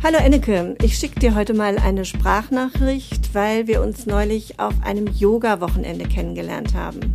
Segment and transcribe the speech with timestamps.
[0.00, 5.08] Hallo Enneke, ich schicke dir heute mal eine Sprachnachricht, weil wir uns neulich auf einem
[5.08, 7.14] Yoga-Wochenende kennengelernt haben.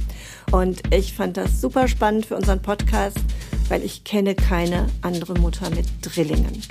[0.52, 3.21] Und ich fand das super spannend für unseren Podcast,
[3.69, 6.61] weil ich kenne keine andere Mutter mit Drillingen.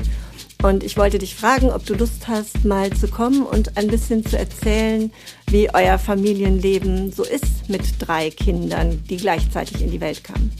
[0.63, 4.25] Und ich wollte dich fragen, ob du Lust hast, mal zu kommen und ein bisschen
[4.25, 5.11] zu erzählen,
[5.47, 10.53] wie euer Familienleben so ist mit drei Kindern, die gleichzeitig in die Welt kamen.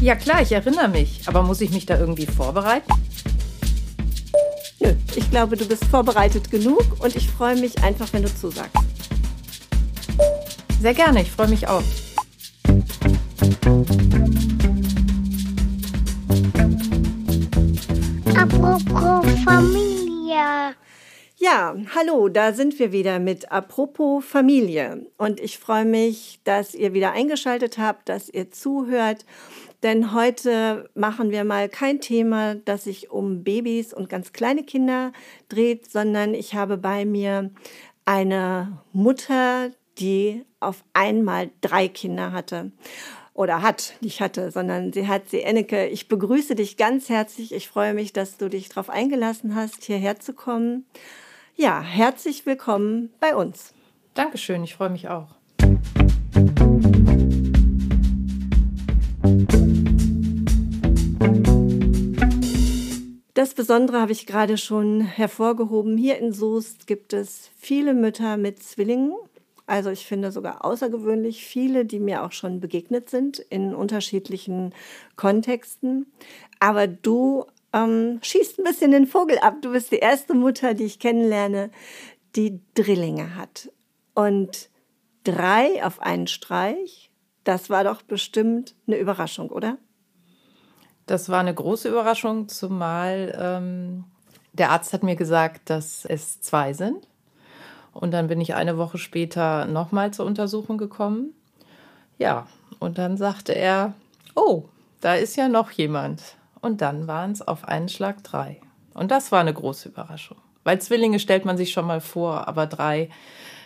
[0.00, 1.22] Ja klar, ich erinnere mich.
[1.26, 2.92] Aber muss ich mich da irgendwie vorbereiten?
[4.88, 8.72] Nö, ich glaube, du bist vorbereitet genug und ich freue mich einfach, wenn du zusagst.
[10.80, 11.82] Sehr gerne, ich freue mich auch.
[18.34, 20.74] Apropos Familie.
[21.36, 25.06] Ja, hallo, da sind wir wieder mit Apropos Familie.
[25.18, 29.26] Und ich freue mich, dass ihr wieder eingeschaltet habt, dass ihr zuhört.
[29.82, 35.12] Denn heute machen wir mal kein Thema, das sich um Babys und ganz kleine Kinder
[35.48, 37.50] dreht, sondern ich habe bei mir
[38.04, 42.72] eine Mutter, die auf einmal drei Kinder hatte
[43.34, 45.42] oder hat, nicht hatte, sondern sie hat sie.
[45.42, 47.54] Enneke, ich begrüße dich ganz herzlich.
[47.54, 50.86] Ich freue mich, dass du dich darauf eingelassen hast, hierher zu kommen.
[51.54, 53.74] Ja, herzlich willkommen bei uns.
[54.14, 55.36] Dankeschön, ich freue mich auch.
[63.48, 65.96] Das Besondere habe ich gerade schon hervorgehoben.
[65.96, 69.14] Hier in Soest gibt es viele Mütter mit Zwillingen.
[69.66, 74.74] Also ich finde sogar außergewöhnlich viele, die mir auch schon begegnet sind in unterschiedlichen
[75.16, 76.12] Kontexten.
[76.60, 79.62] Aber du ähm, schießt ein bisschen den Vogel ab.
[79.62, 81.70] Du bist die erste Mutter, die ich kennenlerne,
[82.36, 83.72] die Drillinge hat.
[84.12, 84.68] Und
[85.24, 87.10] drei auf einen Streich,
[87.44, 89.78] das war doch bestimmt eine Überraschung, oder?
[91.08, 94.04] Das war eine große Überraschung, zumal ähm,
[94.52, 97.08] der Arzt hat mir gesagt, dass es zwei sind.
[97.94, 101.32] Und dann bin ich eine Woche später nochmal zur Untersuchung gekommen.
[102.18, 102.46] Ja,
[102.78, 103.94] und dann sagte er,
[104.34, 104.64] oh,
[105.00, 106.20] da ist ja noch jemand.
[106.60, 108.60] Und dann waren es auf einen Schlag drei.
[108.92, 110.36] Und das war eine große Überraschung.
[110.62, 113.08] Weil Zwillinge stellt man sich schon mal vor, aber drei,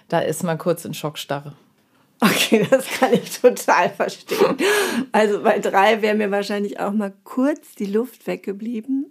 [0.08, 1.54] da ist man kurz in Schockstarre.
[2.22, 4.56] Okay, das kann ich total verstehen.
[5.10, 9.06] Also bei drei wäre mir wahrscheinlich auch mal kurz die Luft weggeblieben.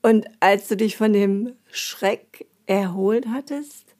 [0.00, 3.96] Und als du dich von dem Schreck erholt hattest,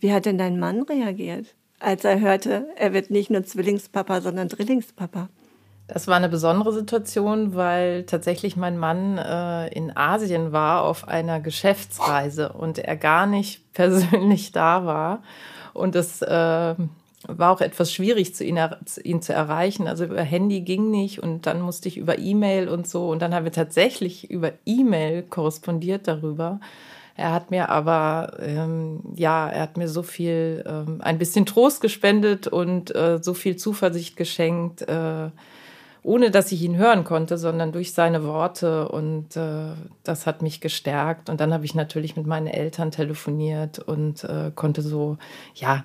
[0.00, 4.48] wie hat denn dein Mann reagiert, als er hörte, er wird nicht nur Zwillingspapa, sondern
[4.48, 5.28] Drillingspapa?
[5.86, 11.40] Das war eine besondere Situation, weil tatsächlich mein Mann äh, in Asien war auf einer
[11.40, 15.22] Geschäftsreise und er gar nicht persönlich da war.
[15.72, 16.74] Und das äh,
[17.26, 18.58] war auch etwas schwierig, zu ihn,
[19.02, 19.86] ihn zu erreichen.
[19.86, 23.10] Also über Handy ging nicht und dann musste ich über E-Mail und so.
[23.10, 26.60] Und dann haben wir tatsächlich über E-Mail korrespondiert darüber.
[27.16, 31.82] Er hat mir aber, ähm, ja, er hat mir so viel, ähm, ein bisschen Trost
[31.82, 35.28] gespendet und äh, so viel Zuversicht geschenkt, äh,
[36.02, 38.88] ohne dass ich ihn hören konnte, sondern durch seine Worte.
[38.88, 41.28] Und äh, das hat mich gestärkt.
[41.28, 45.18] Und dann habe ich natürlich mit meinen Eltern telefoniert und äh, konnte so,
[45.54, 45.84] ja,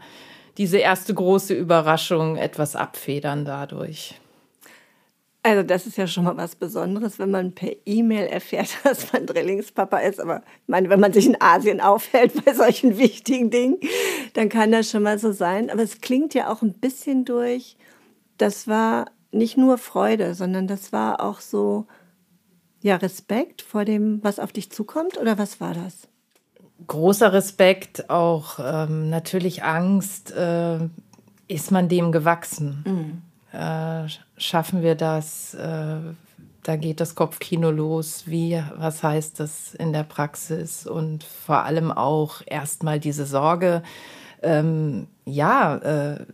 [0.58, 4.16] diese erste große Überraschung etwas abfedern dadurch.
[5.46, 9.28] Also das ist ja schon mal was Besonderes, wenn man per E-Mail erfährt, dass man
[9.28, 10.20] Drillingspapa ist.
[10.20, 13.78] Aber ich meine, wenn man sich in Asien aufhält bei solchen wichtigen Dingen,
[14.34, 15.70] dann kann das schon mal so sein.
[15.70, 17.78] Aber es klingt ja auch ein bisschen durch,
[18.40, 21.86] das war nicht nur Freude, sondern das war auch so,
[22.82, 25.18] ja, Respekt vor dem, was auf dich zukommt.
[25.20, 26.08] Oder was war das?
[26.88, 30.32] Großer Respekt, auch ähm, natürlich Angst.
[30.32, 30.80] Äh,
[31.48, 33.22] ist man dem gewachsen?
[33.54, 33.60] Mhm.
[33.60, 35.54] Äh, schaffen wir das?
[35.54, 35.98] Äh,
[36.64, 38.24] da geht das Kopfkino los.
[38.26, 40.88] Wie, was heißt das in der Praxis?
[40.88, 43.84] Und vor allem auch erstmal diese Sorge,
[44.42, 46.26] ähm, ja, äh,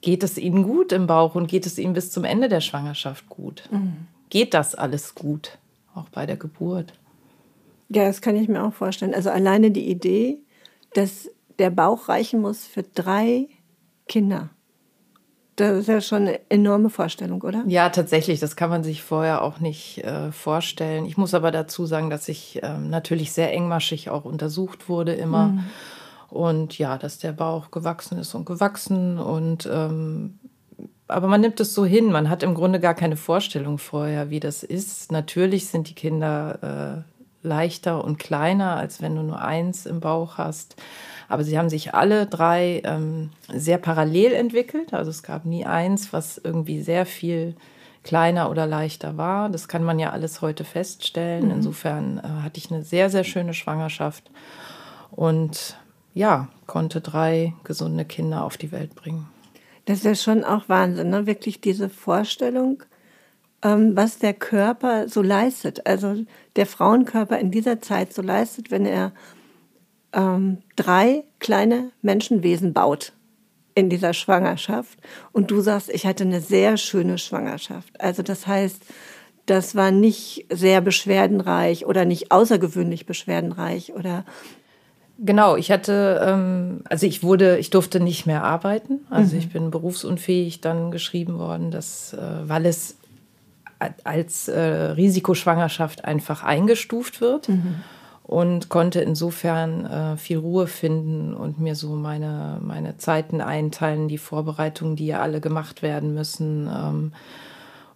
[0.00, 3.28] geht es Ihnen gut im Bauch und geht es Ihnen bis zum Ende der Schwangerschaft
[3.28, 3.68] gut?
[3.70, 4.08] Mhm.
[4.28, 5.58] Geht das alles gut,
[5.94, 6.92] auch bei der Geburt?
[7.88, 9.14] Ja, das kann ich mir auch vorstellen.
[9.14, 10.38] Also alleine die Idee,
[10.94, 13.48] dass der Bauch reichen muss für drei
[14.08, 14.50] Kinder.
[15.56, 17.64] Das ist ja schon eine enorme Vorstellung, oder?
[17.66, 18.40] Ja, tatsächlich.
[18.40, 21.06] Das kann man sich vorher auch nicht äh, vorstellen.
[21.06, 25.48] Ich muss aber dazu sagen, dass ich ähm, natürlich sehr engmaschig auch untersucht wurde immer.
[25.48, 25.64] Mhm.
[26.28, 29.18] Und ja, dass der Bauch gewachsen ist und gewachsen.
[29.18, 30.38] Und ähm,
[31.08, 32.12] aber man nimmt es so hin.
[32.12, 35.10] Man hat im Grunde gar keine Vorstellung vorher, wie das ist.
[35.10, 40.38] Natürlich sind die Kinder äh, leichter und kleiner, als wenn du nur eins im Bauch
[40.38, 40.76] hast.
[41.28, 44.94] Aber sie haben sich alle drei ähm, sehr parallel entwickelt.
[44.94, 47.56] Also es gab nie eins, was irgendwie sehr viel
[48.04, 49.48] kleiner oder leichter war.
[49.48, 51.46] Das kann man ja alles heute feststellen.
[51.46, 51.50] Mhm.
[51.50, 54.30] Insofern äh, hatte ich eine sehr, sehr schöne Schwangerschaft
[55.10, 55.76] und
[56.14, 59.28] ja, konnte drei gesunde Kinder auf die Welt bringen.
[59.84, 61.26] Das ist ja schon auch Wahnsinn, ne?
[61.26, 62.82] wirklich diese Vorstellung,
[63.68, 65.86] was der Körper so leistet.
[65.86, 66.24] Also
[66.56, 69.12] der Frauenkörper in dieser Zeit so leistet, wenn er
[70.12, 73.12] ähm, drei kleine Menschenwesen baut
[73.74, 74.98] in dieser Schwangerschaft.
[75.32, 78.00] Und du sagst, ich hatte eine sehr schöne Schwangerschaft.
[78.00, 78.82] Also das heißt,
[79.44, 84.24] das war nicht sehr beschwerdenreich oder nicht außergewöhnlich beschwerdenreich oder
[85.18, 89.06] Genau, ich hatte, ähm, also ich wurde, ich durfte nicht mehr arbeiten.
[89.08, 89.38] Also mhm.
[89.38, 92.96] ich bin berufsunfähig dann geschrieben worden, dass, äh, weil es
[94.04, 97.48] als äh, Risikoschwangerschaft einfach eingestuft wird.
[97.48, 97.82] Mhm
[98.26, 104.18] und konnte insofern äh, viel Ruhe finden und mir so meine, meine Zeiten einteilen, die
[104.18, 106.66] Vorbereitungen, die ja alle gemacht werden müssen.
[106.68, 107.12] Ähm,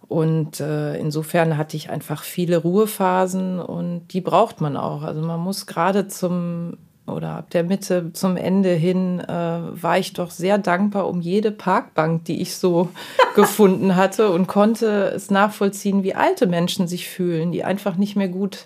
[0.07, 5.03] und äh, insofern hatte ich einfach viele Ruhephasen und die braucht man auch.
[5.03, 6.77] Also man muss gerade zum
[7.07, 11.51] oder ab der Mitte zum Ende hin äh, war ich doch sehr dankbar um jede
[11.51, 12.89] Parkbank, die ich so
[13.35, 18.29] gefunden hatte und konnte es nachvollziehen, wie alte Menschen sich fühlen, die einfach nicht mehr
[18.29, 18.65] gut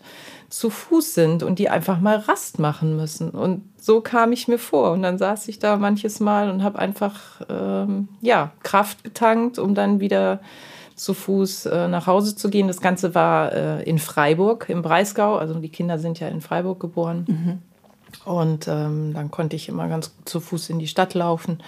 [0.50, 3.30] zu Fuß sind und die einfach mal Rast machen müssen.
[3.30, 4.92] Und so kam ich mir vor.
[4.92, 9.76] Und dann saß ich da manches Mal und habe einfach ähm, ja, Kraft getankt, um
[9.76, 10.40] dann wieder
[10.96, 12.68] zu Fuß äh, nach Hause zu gehen.
[12.68, 15.36] Das Ganze war äh, in Freiburg im Breisgau.
[15.36, 17.26] Also die Kinder sind ja in Freiburg geboren.
[17.28, 17.62] Mhm.
[18.24, 21.62] Und ähm, dann konnte ich immer ganz gut zu Fuß in die Stadt laufen.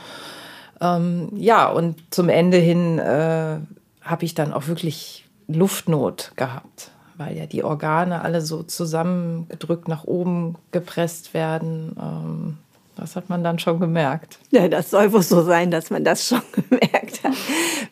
[0.79, 3.59] Ähm, ja, und zum Ende hin äh,
[4.01, 10.05] habe ich dann auch wirklich Luftnot gehabt weil ja die Organe alle so zusammengedrückt nach
[10.05, 11.95] oben gepresst werden.
[11.99, 12.57] Ähm,
[12.95, 14.39] das hat man dann schon gemerkt.
[14.51, 17.33] Ja, das soll wohl so sein, dass man das schon gemerkt hat.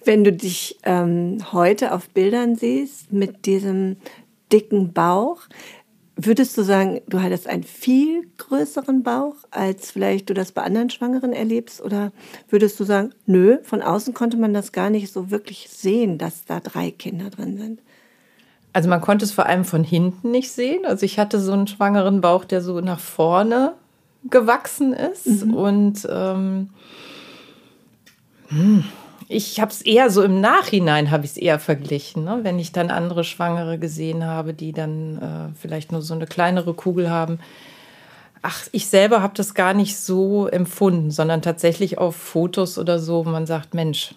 [0.03, 3.97] Wenn du dich ähm, heute auf Bildern siehst mit diesem
[4.51, 5.41] dicken Bauch,
[6.15, 10.89] würdest du sagen, du hattest einen viel größeren Bauch, als vielleicht du das bei anderen
[10.89, 11.81] Schwangeren erlebst?
[11.81, 12.11] Oder
[12.49, 16.45] würdest du sagen, nö, von außen konnte man das gar nicht so wirklich sehen, dass
[16.45, 17.81] da drei Kinder drin sind?
[18.73, 20.85] Also man konnte es vor allem von hinten nicht sehen.
[20.85, 23.73] Also ich hatte so einen schwangeren Bauch, der so nach vorne
[24.29, 25.45] gewachsen ist.
[25.45, 25.53] Mhm.
[25.53, 26.69] Und ähm,
[28.49, 28.83] hm,
[29.27, 32.39] ich habe es eher so im Nachhinein habe ich es eher verglichen, ne?
[32.43, 36.73] wenn ich dann andere Schwangere gesehen habe, die dann äh, vielleicht nur so eine kleinere
[36.73, 37.39] Kugel haben.
[38.41, 43.23] Ach, ich selber habe das gar nicht so empfunden, sondern tatsächlich auf Fotos oder so.
[43.23, 44.13] Man sagt, Mensch,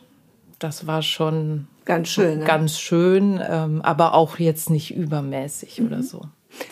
[0.58, 2.40] das war schon Ganz schön.
[2.40, 2.44] Ne?
[2.44, 5.86] Ganz schön, ähm, aber auch jetzt nicht übermäßig mhm.
[5.86, 6.20] oder so.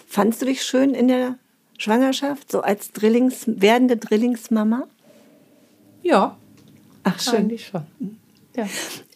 [0.06, 1.36] Fandst du dich schön in der
[1.78, 4.86] Schwangerschaft, so als Drillings, werdende Drillingsmama?
[6.02, 6.36] Ja.
[7.04, 7.36] Ach, schön.
[7.36, 7.86] Eigentlich schon.
[8.56, 8.66] Ja.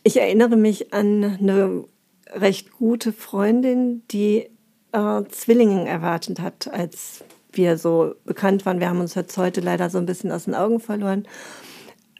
[0.02, 1.84] Ich erinnere mich an eine
[2.32, 4.48] recht gute Freundin, die
[4.92, 8.80] äh, Zwillinge erwartet hat, als wir so bekannt waren.
[8.80, 11.26] Wir haben uns jetzt heute leider so ein bisschen aus den Augen verloren.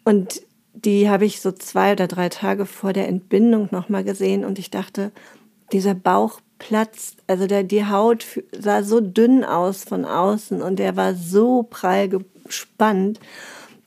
[0.04, 0.42] Und
[0.74, 4.70] die habe ich so zwei oder drei Tage vor der Entbindung nochmal gesehen und ich
[4.70, 5.12] dachte,
[5.72, 8.24] dieser Bauch platzt, also der, die Haut
[8.56, 13.20] sah so dünn aus von außen und der war so prall gespannt,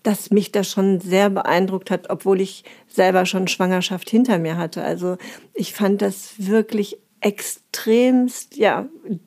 [0.03, 4.83] dass mich das schon sehr beeindruckt hat, obwohl ich selber schon Schwangerschaft hinter mir hatte.
[4.83, 5.17] Also
[5.53, 8.85] ich fand das wirklich extremst, ja,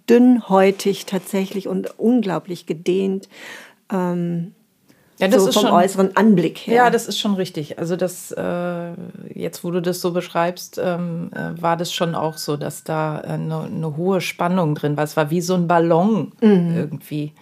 [0.09, 3.29] dünnhäutig tatsächlich und unglaublich gedehnt.
[3.91, 4.53] Ähm,
[5.19, 6.75] ja, das so ist vom schon, äußeren Anblick her.
[6.75, 7.79] Ja, das ist schon richtig.
[7.79, 8.93] Also das äh,
[9.33, 13.17] jetzt, wo du das so beschreibst, ähm, äh, war das schon auch so, dass da
[13.17, 15.05] eine, eine, hohe Spannung drin war.
[15.05, 16.77] Es war wie so ein Ballon mhm.
[16.77, 17.33] irgendwie,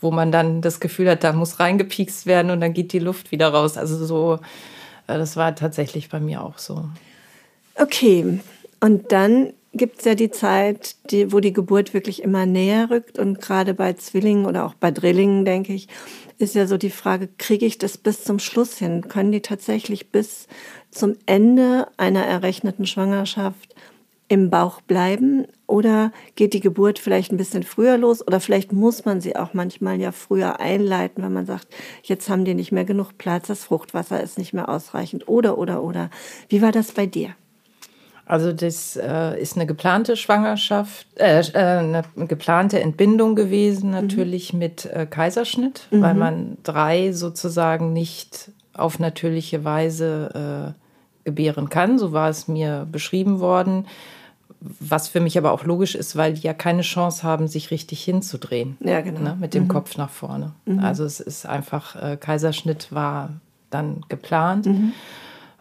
[0.00, 3.32] wo man dann das Gefühl hat, da muss reingepiekst werden und dann geht die Luft
[3.32, 3.76] wieder raus.
[3.76, 4.34] Also so,
[5.06, 6.84] äh, das war tatsächlich bei mir auch so.
[7.76, 8.40] Okay,
[8.80, 13.18] und dann gibt es ja die Zeit, die, wo die Geburt wirklich immer näher rückt
[13.18, 15.88] und gerade bei Zwillingen oder auch bei Drillingen, denke ich,
[16.38, 19.08] ist ja so die Frage, kriege ich das bis zum Schluss hin?
[19.08, 20.48] Können die tatsächlich bis
[20.90, 23.69] zum Ende einer errechneten Schwangerschaft
[24.30, 25.46] im Bauch bleiben?
[25.66, 28.26] Oder geht die Geburt vielleicht ein bisschen früher los?
[28.26, 31.66] Oder vielleicht muss man sie auch manchmal ja früher einleiten, wenn man sagt,
[32.04, 35.28] jetzt haben die nicht mehr genug Platz, das Fruchtwasser ist nicht mehr ausreichend.
[35.28, 36.10] Oder, oder, oder.
[36.48, 37.34] Wie war das bei dir?
[38.24, 43.94] Also das äh, ist eine geplante Schwangerschaft, äh, äh eine geplante Entbindung gewesen, mhm.
[43.94, 44.58] natürlich mhm.
[44.60, 46.02] mit äh, Kaiserschnitt, mhm.
[46.02, 51.98] weil man drei sozusagen nicht auf natürliche Weise äh, gebären kann.
[51.98, 53.86] So war es mir beschrieben worden.
[54.60, 58.04] Was für mich aber auch logisch ist, weil die ja keine Chance haben, sich richtig
[58.04, 58.76] hinzudrehen.
[58.80, 59.20] Ja, genau.
[59.20, 59.68] Ne, mit dem mhm.
[59.68, 60.52] Kopf nach vorne.
[60.66, 60.80] Mhm.
[60.80, 63.30] Also es ist einfach, äh, Kaiserschnitt war
[63.70, 64.66] dann geplant.
[64.66, 64.92] Mhm.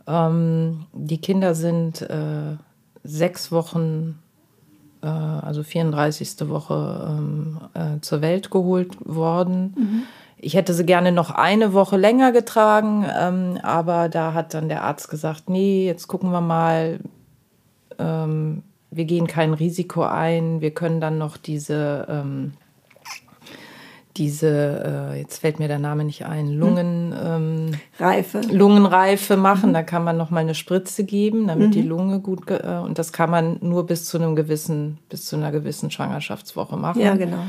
[0.05, 2.57] Ähm, die Kinder sind äh,
[3.03, 4.19] sechs Wochen,
[5.01, 6.49] äh, also 34.
[6.49, 9.75] Woche, ähm, äh, zur Welt geholt worden.
[9.77, 10.03] Mhm.
[10.41, 14.83] Ich hätte sie gerne noch eine Woche länger getragen, ähm, aber da hat dann der
[14.83, 16.99] Arzt gesagt, nee, jetzt gucken wir mal,
[17.97, 22.53] ähm, wir gehen kein Risiko ein, wir können dann noch diese, ähm,
[24.17, 29.69] diese, äh, jetzt fällt mir der Name nicht ein, Lungenreife, ähm, Lungenreife machen.
[29.69, 29.73] Mhm.
[29.73, 31.71] Da kann man noch mal eine Spritze geben, damit mhm.
[31.71, 35.35] die Lunge gut äh, und das kann man nur bis zu einem gewissen, bis zu
[35.35, 37.01] einer gewissen Schwangerschaftswoche machen.
[37.01, 37.43] Ja, genau.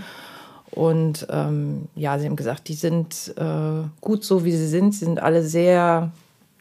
[0.70, 4.94] Und ähm, ja, sie haben gesagt, die sind äh, gut so, wie sie sind.
[4.94, 6.12] Sie sind alle sehr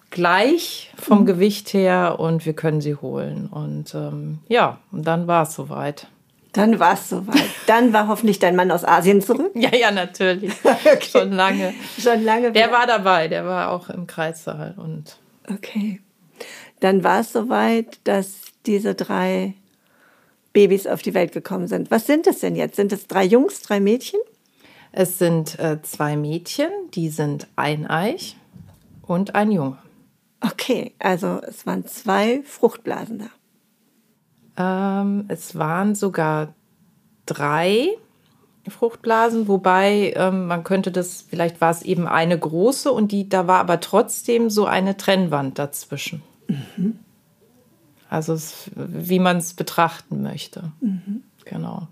[0.10, 1.26] gleich vom mhm.
[1.26, 3.48] Gewicht her und wir können sie holen.
[3.48, 6.08] Und ähm, ja, und dann war es soweit.
[6.54, 7.50] Dann war es soweit.
[7.68, 9.52] Dann war hoffentlich dein Mann aus Asien zurück.
[9.56, 10.54] ja, ja, natürlich.
[10.64, 11.00] okay.
[11.02, 11.74] Schon lange.
[12.00, 12.52] Schon lange.
[12.52, 14.74] Der war dabei, der war auch im Kreissaal.
[14.78, 15.18] Und
[15.50, 16.02] okay.
[16.80, 18.34] Dann war es soweit, dass
[18.66, 19.54] diese drei
[20.54, 21.92] Babys auf die Welt gekommen sind.
[21.92, 22.76] Was sind es denn jetzt?
[22.76, 24.20] Sind es drei Jungs, drei Mädchen?
[24.92, 28.36] Es sind äh, zwei Mädchen, die sind eineich
[29.06, 29.78] und ein Junge.
[30.42, 33.30] Okay, also es waren zwei Fruchtblasen
[34.56, 35.02] da.
[35.02, 36.54] Ähm, es waren sogar
[37.26, 37.90] drei
[38.68, 43.48] Fruchtblasen, wobei ähm, man könnte das, vielleicht war es eben eine große und die, da
[43.48, 46.22] war aber trotzdem so eine Trennwand dazwischen.
[46.48, 47.00] Mhm.
[48.10, 50.72] Also es, wie man es betrachten möchte.
[50.82, 51.24] Mhm.
[51.46, 51.88] Genau.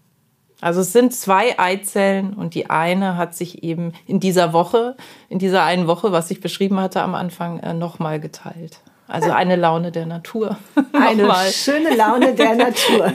[0.59, 4.95] Also es sind zwei Eizellen und die eine hat sich eben in dieser Woche,
[5.29, 8.79] in dieser einen Woche, was ich beschrieben hatte am Anfang, äh, nochmal geteilt.
[9.07, 10.57] Also eine Laune der Natur.
[10.93, 13.13] eine schöne Laune der Natur.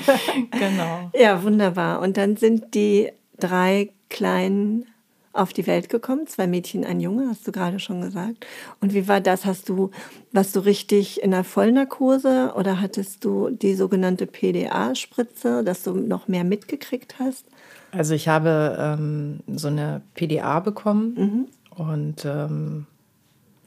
[0.51, 1.11] genau.
[1.15, 2.01] Ja, wunderbar.
[2.01, 4.87] Und dann sind die drei kleinen
[5.33, 8.47] auf die Welt gekommen, zwei Mädchen, ein Junge, hast du gerade schon gesagt.
[8.81, 9.45] Und wie war das?
[9.45, 9.91] Hast du,
[10.33, 16.29] warst du richtig in der Vollnarkose oder hattest du die sogenannte PDA-Spritze, dass du noch
[16.29, 17.47] mehr mitgekriegt hast?
[17.93, 21.83] Also ich habe ähm, so eine PDA bekommen mhm.
[21.83, 22.87] und ähm,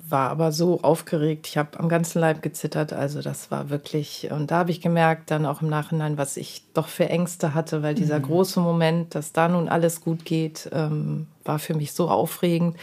[0.07, 1.47] war aber so aufgeregt.
[1.47, 2.93] Ich habe am ganzen Leib gezittert.
[2.93, 6.63] Also das war wirklich, und da habe ich gemerkt, dann auch im Nachhinein, was ich
[6.73, 8.23] doch für Ängste hatte, weil dieser mhm.
[8.23, 12.75] große Moment, dass da nun alles gut geht, ähm, war für mich so aufregend.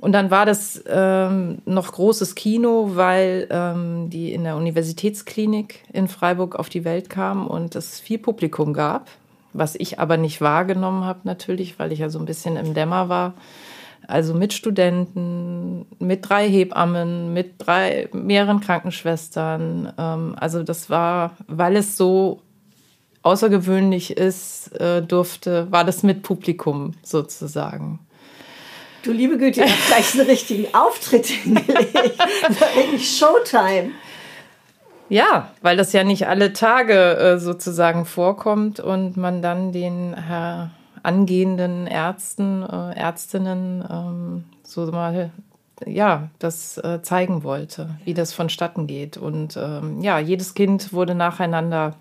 [0.00, 6.06] Und dann war das ähm, noch großes Kino, weil ähm, die in der Universitätsklinik in
[6.06, 9.08] Freiburg auf die Welt kam und es viel Publikum gab,
[9.52, 13.08] was ich aber nicht wahrgenommen habe natürlich, weil ich ja so ein bisschen im Dämmer
[13.08, 13.34] war.
[14.08, 19.92] Also mit Studenten, mit drei Hebammen, mit drei mehreren Krankenschwestern.
[19.98, 22.40] Ähm, also das war, weil es so
[23.22, 27.98] außergewöhnlich ist, äh, durfte, war das mit Publikum sozusagen.
[29.02, 31.94] Du liebe Güte, ich habe gleich einen richtigen Auftritt hingelegt.
[32.18, 33.90] War wirklich Showtime.
[35.10, 40.70] Ja, weil das ja nicht alle Tage äh, sozusagen vorkommt und man dann den Herr
[41.02, 45.30] angehenden Ärzten, äh, Ärztinnen ähm, so mal
[45.86, 49.16] ja, das äh, zeigen wollte, wie das vonstatten geht.
[49.16, 51.94] Und ähm, ja, jedes Kind wurde nacheinander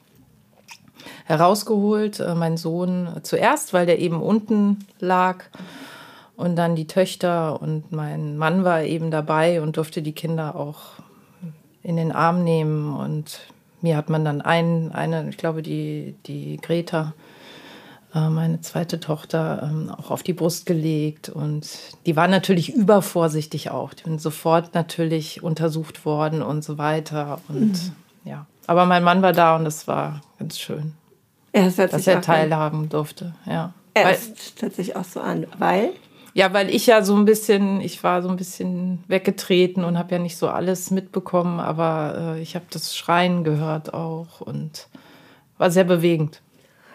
[1.25, 2.19] herausgeholt.
[2.19, 5.45] Äh, mein Sohn zuerst, weil der eben unten lag.
[6.35, 10.93] Und dann die Töchter und mein Mann war eben dabei und durfte die Kinder auch
[11.81, 12.95] in den Arm nehmen.
[12.95, 13.39] Und
[13.81, 17.13] mir hat man dann ein, eine, ich glaube, die, die Greta,
[18.29, 21.67] meine zweite Tochter ähm, auch auf die Brust gelegt und
[22.05, 23.93] die war natürlich übervorsichtig auch.
[23.93, 27.95] Die sind sofort natürlich untersucht worden und so weiter und mhm.
[28.25, 28.45] ja.
[28.65, 30.93] Aber mein Mann war da und das war ganz schön,
[31.55, 32.89] ja, das dass er teilhaben an.
[32.89, 33.33] durfte.
[33.45, 33.73] Ja.
[33.93, 34.17] Er weil,
[34.59, 35.91] tatsächlich auch so an, weil
[36.37, 40.11] ja, weil ich ja so ein bisschen, ich war so ein bisschen weggetreten und habe
[40.11, 44.87] ja nicht so alles mitbekommen, aber äh, ich habe das Schreien gehört auch und
[45.57, 46.41] war sehr bewegend.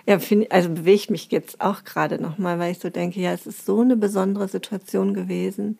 [0.06, 3.46] Ja, find, also bewegt mich jetzt auch gerade nochmal, weil ich so denke, ja, es
[3.46, 5.78] ist so eine besondere Situation gewesen,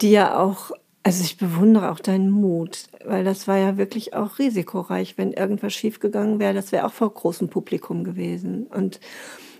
[0.00, 0.72] die ja auch,
[1.02, 5.74] also ich bewundere auch deinen Mut, weil das war ja wirklich auch risikoreich, wenn irgendwas
[5.74, 8.66] schiefgegangen wäre, das wäre auch vor großem Publikum gewesen.
[8.66, 9.00] Und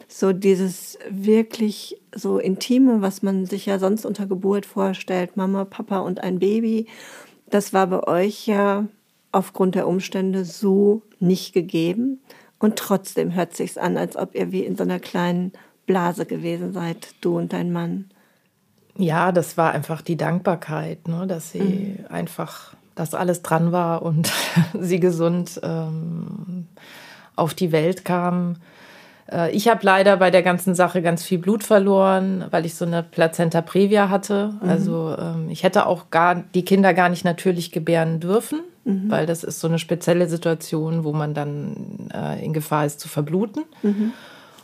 [0.09, 6.01] so dieses wirklich so intime, was man sich ja sonst unter Geburt vorstellt, Mama, Papa
[6.01, 6.87] und ein Baby,
[7.49, 8.87] das war bei euch ja
[9.33, 12.21] aufgrund der Umstände so nicht gegeben.
[12.61, 15.53] Und trotzdem hört sich's an, als ob ihr wie in so einer kleinen
[15.87, 18.11] Blase gewesen seid, du und dein Mann.
[18.97, 22.07] Ja, das war einfach die Dankbarkeit, ne, dass sie mhm.
[22.11, 24.31] einfach, dass alles dran war und
[24.79, 26.67] sie gesund ähm,
[27.35, 28.57] auf die Welt kam.
[29.31, 32.85] Äh, ich habe leider bei der ganzen Sache ganz viel Blut verloren, weil ich so
[32.85, 34.55] eine Plazenta previa hatte.
[34.63, 34.69] Mhm.
[34.69, 39.11] Also ähm, ich hätte auch gar die Kinder gar nicht natürlich gebären dürfen mhm.
[39.11, 43.09] weil das ist so eine spezielle Situation, wo man dann äh, in Gefahr ist zu
[43.09, 43.65] verbluten.
[43.83, 44.13] Mhm.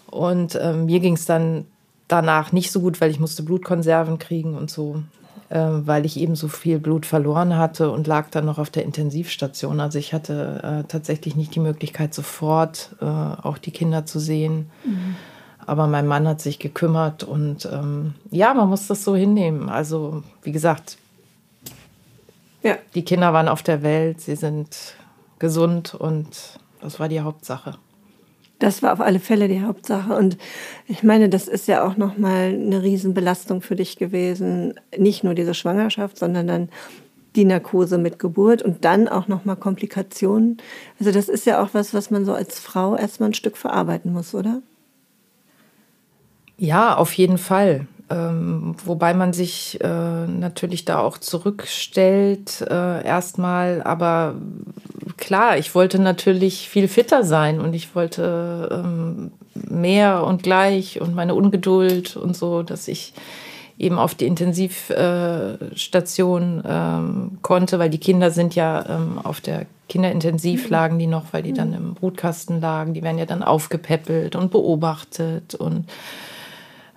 [0.07, 1.67] Und äh, mir ging es dann
[2.09, 5.03] danach nicht so gut, weil ich musste Blutkonserven kriegen und so,
[5.50, 9.81] weil ich eben so viel Blut verloren hatte und lag dann noch auf der Intensivstation.
[9.81, 14.71] Also ich hatte äh, tatsächlich nicht die Möglichkeit, sofort äh, auch die Kinder zu sehen.
[14.85, 15.17] Mhm.
[15.67, 19.69] Aber mein Mann hat sich gekümmert und ähm, ja, man muss das so hinnehmen.
[19.69, 20.97] Also wie gesagt,
[22.62, 22.76] ja.
[22.95, 24.97] die Kinder waren auf der Welt, sie sind
[25.38, 27.75] gesund und das war die Hauptsache.
[28.59, 30.15] Das war auf alle Fälle die Hauptsache.
[30.15, 30.39] Und
[30.87, 34.75] ich meine, das ist ja auch nochmal eine Riesenbelastung für dich gewesen.
[34.97, 36.69] Nicht nur diese Schwangerschaft, sondern dann
[37.37, 40.57] die Narkose mit Geburt und dann auch nochmal Komplikationen.
[40.99, 44.13] Also das ist ja auch was, was man so als Frau erstmal ein Stück verarbeiten
[44.13, 44.63] muss, oder?
[46.57, 47.87] Ja, auf jeden Fall.
[48.09, 53.83] Ähm, wobei man sich äh, natürlich da auch zurückstellt äh, erstmal.
[53.83, 54.37] Aber
[55.17, 61.17] klar, ich wollte natürlich viel fitter sein und ich wollte ähm, mehr und gleich und
[61.17, 63.13] meine Ungeduld und so, dass ich
[63.79, 69.67] eben auf die Intensivstation äh, ähm, konnte, weil die Kinder sind ja ähm, auf der
[69.89, 72.95] Kinderintensiv lagen die noch, weil die dann im Brutkasten lagen.
[72.95, 75.87] Die werden ja dann aufgepäppelt und beobachtet und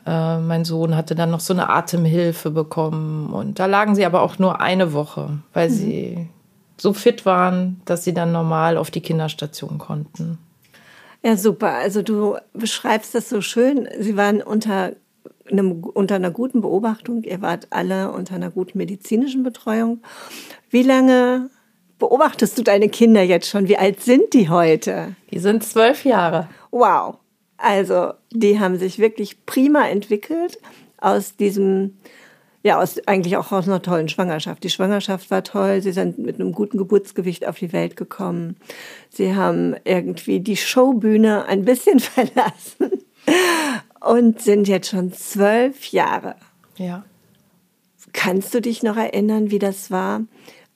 [0.06, 3.32] äh, mein Sohn hatte dann noch so eine Atemhilfe bekommen.
[3.32, 5.74] Und da lagen sie aber auch nur eine Woche, weil mhm.
[5.74, 6.30] sie
[6.78, 10.38] so fit waren, dass sie dann normal auf die Kinderstation konnten.
[11.24, 11.74] Ja, super.
[11.74, 13.88] Also du beschreibst das so schön.
[14.00, 14.94] Sie waren unter,
[15.52, 17.24] einem, unter einer guten Beobachtung.
[17.24, 20.02] Ihr wart alle unter einer guten medizinischen Betreuung.
[20.70, 21.50] Wie lange
[21.98, 23.68] beobachtest du deine Kinder jetzt schon?
[23.68, 25.16] Wie alt sind die heute?
[25.32, 26.48] Die sind zwölf Jahre.
[26.72, 27.18] Wow.
[27.60, 30.58] Also die haben sich wirklich prima entwickelt
[30.98, 31.98] aus diesem,
[32.64, 34.64] ja, aus, eigentlich auch aus einer tollen Schwangerschaft.
[34.64, 38.56] Die Schwangerschaft war toll, sie sind mit einem guten Geburtsgewicht auf die Welt gekommen.
[39.10, 42.92] Sie haben irgendwie die Showbühne ein bisschen verlassen
[44.00, 46.36] und sind jetzt schon zwölf Jahre.
[46.78, 47.04] Ja.
[48.14, 50.22] Kannst du dich noch erinnern, wie das war,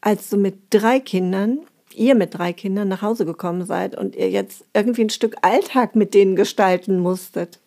[0.02, 1.60] als du mit drei Kindern
[1.98, 5.96] ihr mit drei Kindern nach Hause gekommen seid und ihr jetzt irgendwie ein Stück Alltag
[5.96, 7.60] mit denen gestalten musstet.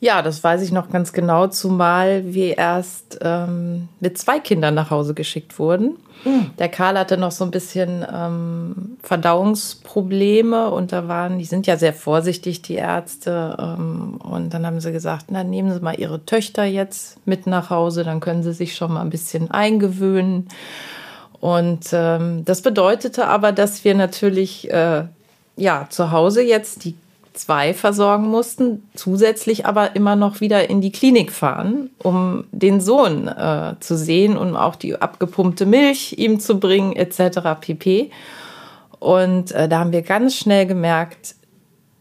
[0.00, 4.90] Ja, das weiß ich noch ganz genau, zumal wir erst ähm, mit zwei Kindern nach
[4.90, 5.96] Hause geschickt wurden.
[6.24, 6.50] Mhm.
[6.56, 11.76] Der Karl hatte noch so ein bisschen ähm, Verdauungsprobleme und da waren, die sind ja
[11.76, 13.56] sehr vorsichtig, die Ärzte.
[13.58, 17.70] Ähm, und dann haben sie gesagt, na, nehmen Sie mal Ihre Töchter jetzt mit nach
[17.70, 20.48] Hause, dann können Sie sich schon mal ein bisschen eingewöhnen.
[21.40, 25.04] Und ähm, das bedeutete aber, dass wir natürlich äh,
[25.56, 26.94] ja zu Hause jetzt die
[27.38, 33.28] zwei versorgen mussten, zusätzlich aber immer noch wieder in die Klinik fahren, um den Sohn
[33.28, 37.60] äh, zu sehen und auch die abgepumpte Milch ihm zu bringen, etc.
[37.60, 38.10] pp.
[38.98, 41.36] Und äh, da haben wir ganz schnell gemerkt,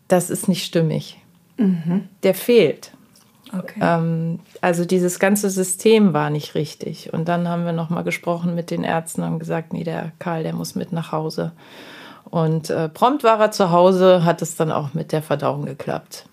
[0.08, 1.20] das ist nicht stimmig.
[1.58, 2.08] Mhm.
[2.24, 2.92] Der fehlt.
[3.56, 3.80] Okay.
[3.82, 7.14] Ähm, also dieses ganze System war nicht richtig.
[7.14, 10.44] Und dann haben wir nochmal gesprochen mit den Ärzten und haben gesagt, nee, der Karl,
[10.44, 11.52] der muss mit nach Hause.
[12.26, 16.26] Und äh, prompt war er zu Hause, hat es dann auch mit der Verdauung geklappt.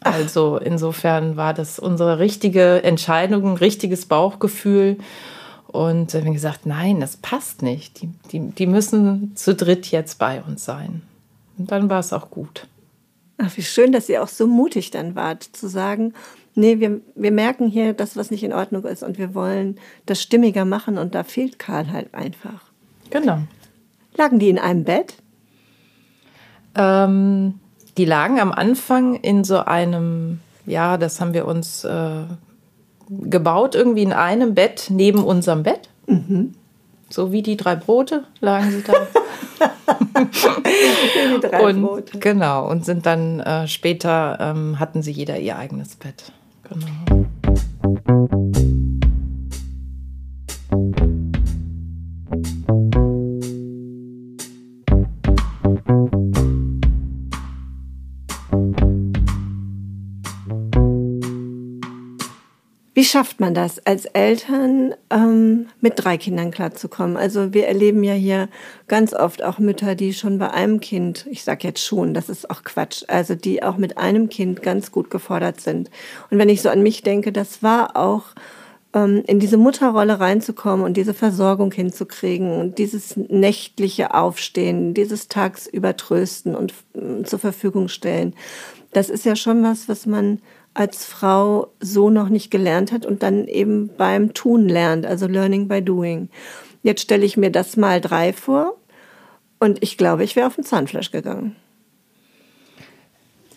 [0.00, 4.98] Also insofern war das unsere richtige Entscheidung, ein richtiges Bauchgefühl.
[5.66, 8.00] Und wir haben gesagt, nein, das passt nicht.
[8.00, 11.02] Die, die, die müssen zu dritt jetzt bei uns sein.
[11.58, 12.66] Und dann war es auch gut.
[13.38, 16.14] Ach, wie schön, dass ihr auch so mutig dann wart, zu sagen,
[16.56, 20.20] nee, wir, wir merken hier, dass was nicht in Ordnung ist und wir wollen das
[20.22, 22.64] stimmiger machen und da fehlt Karl halt einfach.
[23.10, 23.38] Genau.
[24.16, 25.14] Lagen die in einem Bett?
[26.74, 27.54] Ähm,
[27.96, 32.24] die lagen am Anfang in so einem, ja, das haben wir uns äh,
[33.08, 35.88] gebaut, irgendwie in einem Bett neben unserem Bett.
[36.06, 36.54] Mhm.
[37.08, 38.92] So wie die drei Brote lagen sie da.
[40.66, 42.18] die drei und, Brote.
[42.18, 46.32] Genau, und sind dann äh, später, ähm, hatten sie jeder ihr eigenes Bett.
[46.68, 47.16] Genau.
[62.96, 67.18] Wie schafft man das, als Eltern ähm, mit drei Kindern klarzukommen?
[67.18, 68.48] Also wir erleben ja hier
[68.88, 72.48] ganz oft auch Mütter, die schon bei einem Kind, ich sag jetzt schon, das ist
[72.48, 75.90] auch Quatsch, also die auch mit einem Kind ganz gut gefordert sind.
[76.30, 78.28] Und wenn ich so an mich denke, das war auch
[78.94, 85.98] ähm, in diese Mutterrolle reinzukommen und diese Versorgung hinzukriegen und dieses nächtliche Aufstehen, dieses tagsüber
[85.98, 88.34] trösten und äh, zur Verfügung stellen.
[88.94, 90.40] Das ist ja schon was, was man
[90.76, 95.68] als Frau so noch nicht gelernt hat und dann eben beim Tun lernt, also Learning
[95.68, 96.28] by Doing.
[96.82, 98.76] Jetzt stelle ich mir das mal drei vor
[99.58, 101.56] und ich glaube, ich wäre auf den Zahnfleisch gegangen.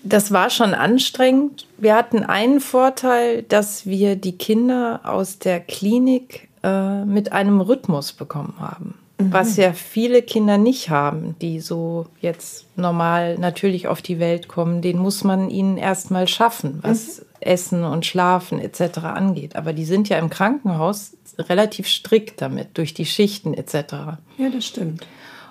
[0.03, 1.67] Das war schon anstrengend.
[1.77, 8.13] Wir hatten einen Vorteil, dass wir die Kinder aus der Klinik äh, mit einem Rhythmus
[8.13, 8.97] bekommen haben.
[9.19, 9.34] Mhm.
[9.34, 14.82] Was ja viele Kinder nicht haben, die so jetzt normal natürlich auf die Welt kommen.
[14.82, 17.25] Den muss man ihnen erstmal schaffen, was mhm.
[17.41, 18.99] Essen und Schlafen etc.
[18.99, 19.55] angeht.
[19.55, 23.75] Aber die sind ja im Krankenhaus relativ strikt damit, durch die Schichten etc.
[24.38, 25.05] Ja, das stimmt.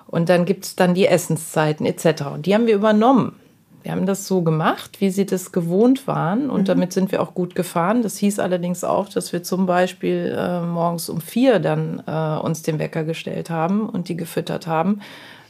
[0.07, 2.23] Und dann gibt es dann die Essenszeiten etc.
[2.33, 3.35] Und die haben wir übernommen.
[3.81, 6.65] Wir haben das so gemacht, wie sie das gewohnt waren und mhm.
[6.65, 8.01] damit sind wir auch gut gefahren.
[8.01, 12.61] Das hieß allerdings auch, dass wir zum Beispiel äh, morgens um vier dann äh, uns
[12.61, 14.99] den Wecker gestellt haben und die gefüttert haben,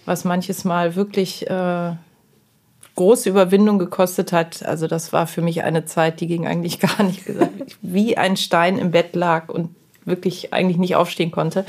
[0.06, 1.94] was manches Mal wirklich äh,
[2.96, 4.64] große Überwindung gekostet hat.
[4.64, 7.24] Also das war für mich eine Zeit, die ging eigentlich gar nicht
[7.82, 9.74] wie ein Stein im Bett lag und
[10.06, 11.66] wirklich eigentlich nicht aufstehen konnte.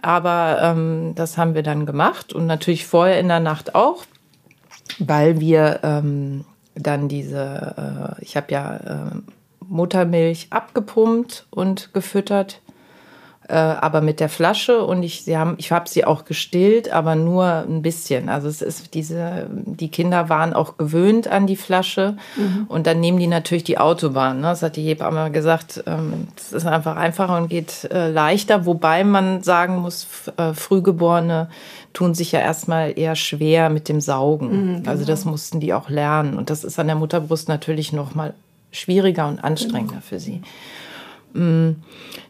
[0.00, 4.04] Aber ähm, das haben wir dann gemacht und natürlich vorher in der Nacht auch
[4.98, 6.44] weil wir ähm,
[6.74, 9.16] dann diese, äh, ich habe ja äh,
[9.68, 12.60] Muttermilch abgepumpt und gefüttert
[13.48, 17.14] äh, aber mit der Flasche und ich, sie haben, ich habe sie auch gestillt, aber
[17.14, 18.28] nur ein bisschen.
[18.28, 22.64] Also es ist diese, die Kinder waren auch gewöhnt an die Flasche mhm.
[22.68, 24.40] und dann nehmen die natürlich die Autobahn.
[24.40, 24.46] Ne?
[24.48, 29.04] Das hat die Hebamme gesagt, ähm, das ist einfach einfacher und geht äh, leichter, wobei
[29.04, 30.06] man sagen muss,
[30.38, 31.48] äh, Frühgeborene
[31.92, 34.48] tun sich ja erstmal eher schwer mit dem Saugen.
[34.48, 34.90] Mhm, genau.
[34.90, 38.32] Also das mussten die auch lernen und das ist an der Mutterbrust natürlich noch mal
[38.72, 40.06] schwieriger und anstrengender genau.
[40.06, 40.42] für sie.
[41.34, 41.82] Mm.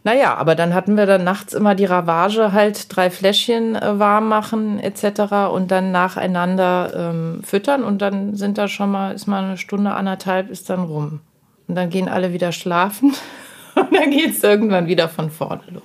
[0.03, 4.29] Naja, aber dann hatten wir dann nachts immer die Ravage, halt drei Fläschchen äh, warm
[4.29, 5.51] machen etc.
[5.53, 9.93] und dann nacheinander ähm, füttern und dann sind da schon mal, ist mal eine Stunde,
[9.95, 11.21] anderthalb, ist dann rum.
[11.69, 13.15] Und dann gehen alle wieder schlafen
[13.75, 15.83] und dann geht es irgendwann wieder von vorne los.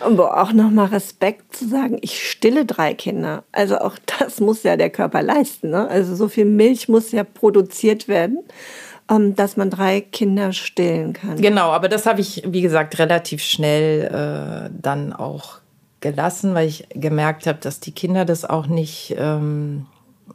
[0.00, 3.44] Aber auch nochmal Respekt zu sagen, ich stille drei Kinder.
[3.52, 5.70] Also auch das muss ja der Körper leisten.
[5.70, 5.88] Ne?
[5.88, 8.38] Also so viel Milch muss ja produziert werden.
[9.08, 11.40] Ähm, dass man drei Kinder stillen kann.
[11.40, 15.58] Genau, aber das habe ich, wie gesagt, relativ schnell äh, dann auch
[16.00, 19.86] gelassen, weil ich gemerkt habe, dass die Kinder das auch nicht, ähm,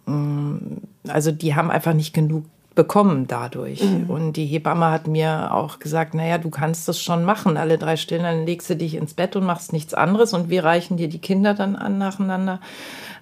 [0.05, 0.77] mm,
[1.09, 3.83] also die haben einfach nicht genug bekommen dadurch.
[3.83, 4.09] Mhm.
[4.09, 7.97] Und die Hebamme hat mir auch gesagt, naja, du kannst das schon machen, alle drei
[7.97, 11.09] Stillen, dann legst du dich ins Bett und machst nichts anderes und wir reichen dir
[11.09, 12.61] die Kinder dann an nacheinander.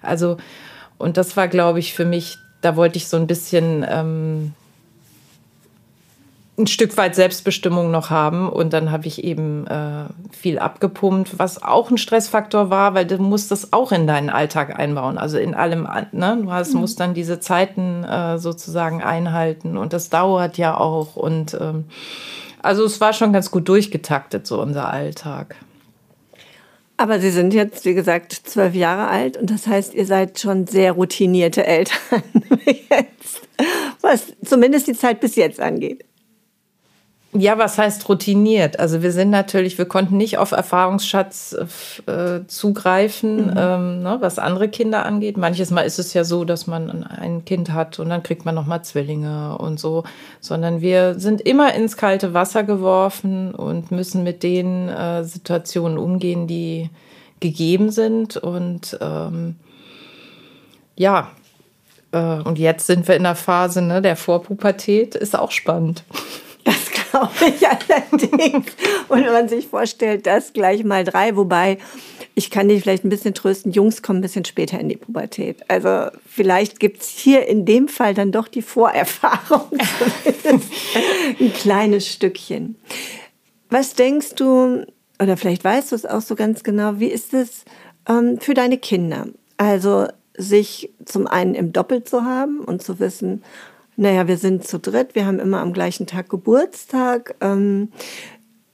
[0.00, 0.36] Also,
[0.98, 4.54] und das war, glaube ich, für mich, da wollte ich so ein bisschen ähm,
[6.60, 8.48] ein Stück weit Selbstbestimmung noch haben.
[8.48, 13.18] Und dann habe ich eben äh, viel abgepumpt, was auch ein Stressfaktor war, weil du
[13.18, 15.18] musst das auch in deinen Alltag einbauen.
[15.18, 16.38] Also in allem, ne?
[16.42, 16.80] Du hast, mhm.
[16.80, 21.16] musst dann diese Zeiten äh, sozusagen einhalten und das dauert ja auch.
[21.16, 21.84] Und ähm,
[22.62, 25.56] also es war schon ganz gut durchgetaktet, so unser Alltag.
[26.96, 30.66] Aber Sie sind jetzt, wie gesagt, zwölf Jahre alt und das heißt, ihr seid schon
[30.66, 32.22] sehr routinierte Eltern
[32.66, 33.40] jetzt,
[34.02, 36.04] was zumindest die Zeit bis jetzt angeht.
[37.32, 38.80] Ja, was heißt routiniert?
[38.80, 41.56] Also wir sind natürlich, wir konnten nicht auf Erfahrungsschatz
[42.06, 43.54] äh, zugreifen, mhm.
[43.56, 45.36] ähm, ne, was andere Kinder angeht.
[45.36, 48.56] Manches Mal ist es ja so, dass man ein Kind hat und dann kriegt man
[48.56, 50.02] noch mal Zwillinge und so,
[50.40, 56.48] sondern wir sind immer ins kalte Wasser geworfen und müssen mit den äh, Situationen umgehen,
[56.48, 56.90] die
[57.38, 59.54] gegeben sind und ähm,
[60.96, 61.30] ja.
[62.10, 66.02] Äh, und jetzt sind wir in der Phase ne, der Vorpubertät, ist auch spannend.
[67.10, 68.66] Glaube ich allerdings.
[69.08, 71.78] Und wenn man sich vorstellt, das gleich mal drei, wobei
[72.34, 75.58] ich kann dich vielleicht ein bisschen trösten, Jungs kommen ein bisschen später in die Pubertät.
[75.68, 79.70] Also vielleicht gibt es hier in dem Fall dann doch die Vorerfahrung,
[81.40, 82.76] ein kleines Stückchen.
[83.68, 84.84] Was denkst du,
[85.20, 87.64] oder vielleicht weißt du es auch so ganz genau, wie ist es
[88.08, 89.26] ähm, für deine Kinder?
[89.56, 93.42] Also sich zum einen im Doppel zu haben und zu wissen,
[94.00, 97.34] naja, wir sind zu dritt, wir haben immer am gleichen Tag Geburtstag.
[97.42, 97.90] Ähm,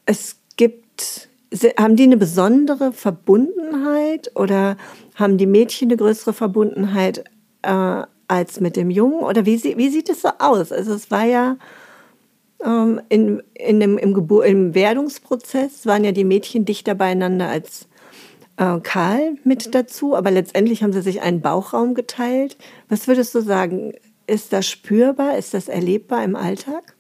[0.05, 1.29] es gibt,
[1.77, 4.77] haben die eine besondere Verbundenheit oder
[5.17, 7.25] haben die Mädchen eine größere Verbundenheit
[7.63, 9.19] äh, als mit dem Jungen?
[9.19, 10.71] Oder wie, wie sieht es so aus?
[10.71, 11.57] Also es war ja
[12.65, 17.89] ähm, in, in dem, im, Gebur im Werdungsprozess waren ja die Mädchen dichter beieinander als
[18.59, 22.57] äh, Karl mit dazu, aber letztendlich haben sie sich einen Bauchraum geteilt.
[22.89, 23.93] Was würdest du sagen?
[24.27, 25.37] Ist das spürbar?
[25.37, 26.95] Ist das erlebbar im Alltag?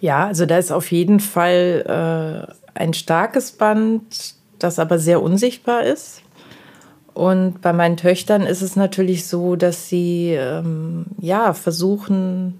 [0.00, 5.84] Ja, also da ist auf jeden Fall äh, ein starkes Band, das aber sehr unsichtbar
[5.84, 6.22] ist.
[7.12, 12.58] Und bei meinen Töchtern ist es natürlich so, dass sie ähm, ja versuchen,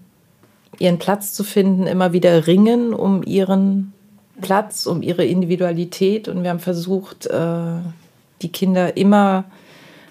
[0.78, 3.92] ihren Platz zu finden, immer wieder ringen um ihren
[4.40, 7.78] Platz, um ihre Individualität und wir haben versucht, äh,
[8.42, 9.44] die Kinder immer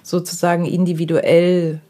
[0.03, 1.81] sozusagen individuell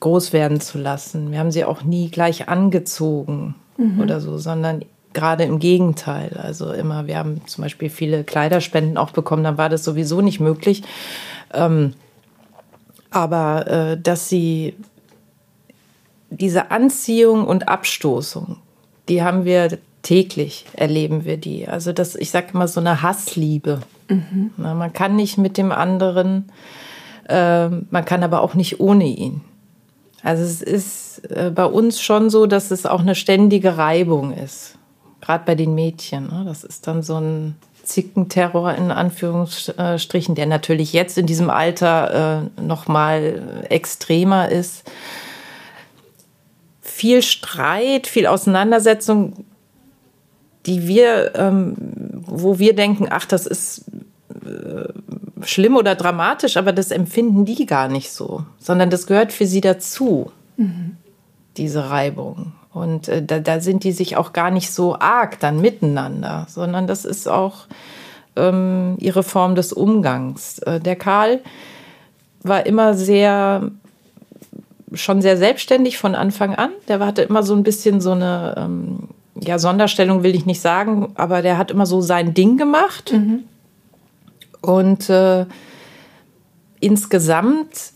[0.00, 1.30] groß werden zu lassen.
[1.30, 4.00] Wir haben sie auch nie gleich angezogen mhm.
[4.00, 6.38] oder so, sondern gerade im Gegenteil.
[6.42, 10.40] Also immer, wir haben zum Beispiel viele Kleiderspenden auch bekommen, dann war das sowieso nicht
[10.40, 10.82] möglich.
[11.52, 11.94] Ähm,
[13.10, 14.74] aber äh, dass sie
[16.30, 18.56] diese Anziehung und Abstoßung,
[19.08, 21.68] die haben wir täglich, erleben wir die.
[21.68, 23.80] Also das, ich sage immer so eine Hassliebe.
[24.08, 24.52] Mhm.
[24.56, 26.50] Na, man kann nicht mit dem anderen,
[27.28, 29.42] äh, man kann aber auch nicht ohne ihn.
[30.22, 34.76] Also es ist äh, bei uns schon so, dass es auch eine ständige Reibung ist.
[35.20, 36.28] Gerade bei den Mädchen.
[36.28, 36.44] Ne?
[36.46, 42.62] Das ist dann so ein Zickenterror in Anführungsstrichen, der natürlich jetzt in diesem Alter äh,
[42.62, 44.90] noch mal extremer ist.
[46.80, 49.44] Viel Streit, viel Auseinandersetzung,
[50.66, 51.74] die wir, ähm,
[52.26, 53.84] wo wir denken, ach, das ist
[54.44, 54.88] äh,
[55.44, 59.60] schlimm oder dramatisch, aber das empfinden die gar nicht so, sondern das gehört für sie
[59.60, 60.96] dazu, mhm.
[61.56, 62.52] diese Reibung.
[62.72, 66.86] Und äh, da, da, sind die sich auch gar nicht so arg dann miteinander, sondern
[66.86, 67.66] das ist auch
[68.36, 70.60] ähm, ihre Form des Umgangs.
[70.60, 71.40] Äh, der Karl
[72.42, 73.70] war immer sehr,
[74.94, 76.70] schon sehr selbstständig von Anfang an.
[76.88, 79.08] Der hatte immer so ein bisschen so eine, ähm,
[79.40, 83.12] ja, Sonderstellung will ich nicht sagen, aber der hat immer so sein Ding gemacht.
[83.12, 83.44] Mhm.
[84.60, 85.46] Und äh,
[86.80, 87.92] insgesamt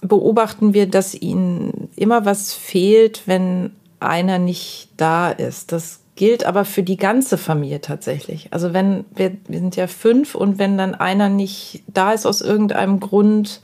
[0.00, 5.72] beobachten wir, dass ihnen immer was fehlt, wenn einer nicht da ist.
[5.72, 8.48] Das gilt aber für die ganze Familie tatsächlich.
[8.52, 12.40] Also wenn wir, wir sind ja fünf und wenn dann einer nicht da ist aus
[12.40, 13.60] irgendeinem Grund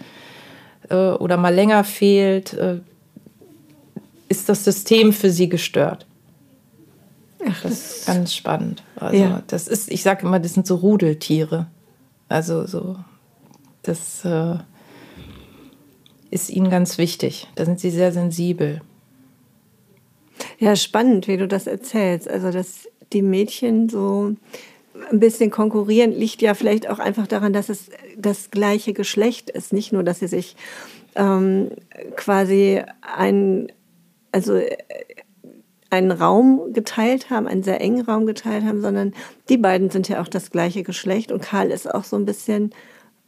[0.89, 2.79] äh, oder mal länger fehlt, äh,
[4.29, 6.07] ist das System für sie gestört.
[7.47, 8.83] Ach, das, das ist ganz spannend.
[8.97, 9.43] Also ja.
[9.47, 11.67] das ist, ich sage immer, das sind so Rudeltiere.
[12.29, 12.97] Also so,
[13.83, 14.57] das äh,
[16.31, 17.49] ist ihnen ganz wichtig.
[17.55, 18.81] Da sind sie sehr sensibel.
[20.59, 22.29] Ja, spannend, wie du das erzählst.
[22.29, 24.35] Also, dass die Mädchen so
[25.11, 29.73] ein bisschen konkurrieren, liegt ja vielleicht auch einfach daran, dass es das gleiche Geschlecht ist.
[29.73, 30.57] Nicht nur, dass sie sich
[31.15, 31.71] ähm,
[32.17, 33.71] quasi ein,
[34.33, 34.61] also
[35.95, 39.15] einen Raum geteilt haben, einen sehr engen Raum geteilt haben, sondern
[39.49, 42.71] die beiden sind ja auch das gleiche Geschlecht und Karl ist auch so ein bisschen,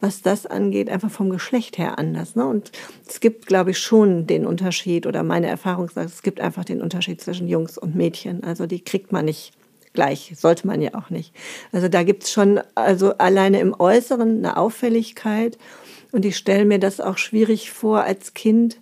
[0.01, 2.37] was das angeht, einfach vom Geschlecht her anders.
[2.37, 2.47] Ne?
[2.47, 2.73] Und
[3.09, 6.83] es gibt, glaube ich, schon den Unterschied oder meine Erfahrung sagt, es gibt einfach den
[6.83, 8.45] Unterschied zwischen Jungs und Mädchen.
[8.45, 9.53] Also die kriegt man nicht
[9.95, 11.35] gleich, sollte man ja auch nicht.
[11.73, 15.57] Also da gibt es schon, also alleine im Äußeren eine Auffälligkeit
[16.13, 18.79] und ich stelle mir das auch schwierig vor als Kind,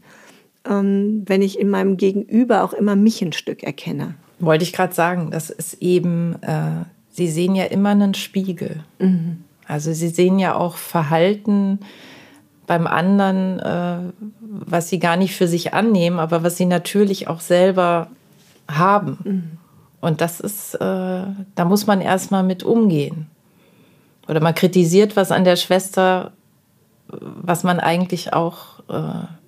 [0.65, 4.15] wenn ich in meinem Gegenüber auch immer mich ein Stück erkenne.
[4.39, 8.83] Wollte ich gerade sagen, das ist eben, äh, Sie sehen ja immer einen Spiegel.
[8.99, 9.45] Mhm.
[9.67, 11.79] Also Sie sehen ja auch Verhalten
[12.67, 17.41] beim anderen, äh, was Sie gar nicht für sich annehmen, aber was Sie natürlich auch
[17.41, 18.09] selber
[18.69, 19.19] haben.
[19.25, 19.59] Mhm.
[20.01, 23.27] Und das ist, äh, da muss man erstmal mit umgehen.
[24.29, 26.33] Oder man kritisiert was an der Schwester,
[27.09, 28.74] was man eigentlich auch äh,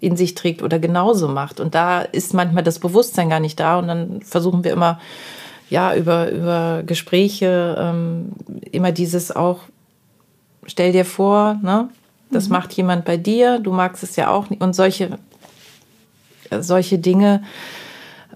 [0.01, 1.61] in sich trägt oder genauso macht.
[1.61, 3.79] Und da ist manchmal das Bewusstsein gar nicht da.
[3.79, 4.99] Und dann versuchen wir immer,
[5.69, 8.33] ja, über, über Gespräche ähm,
[8.71, 9.61] immer dieses auch,
[10.67, 11.89] stell dir vor, ne,
[12.31, 12.53] das mhm.
[12.53, 14.63] macht jemand bei dir, du magst es ja auch nicht.
[14.63, 15.19] Und solche,
[16.51, 17.43] äh, solche Dinge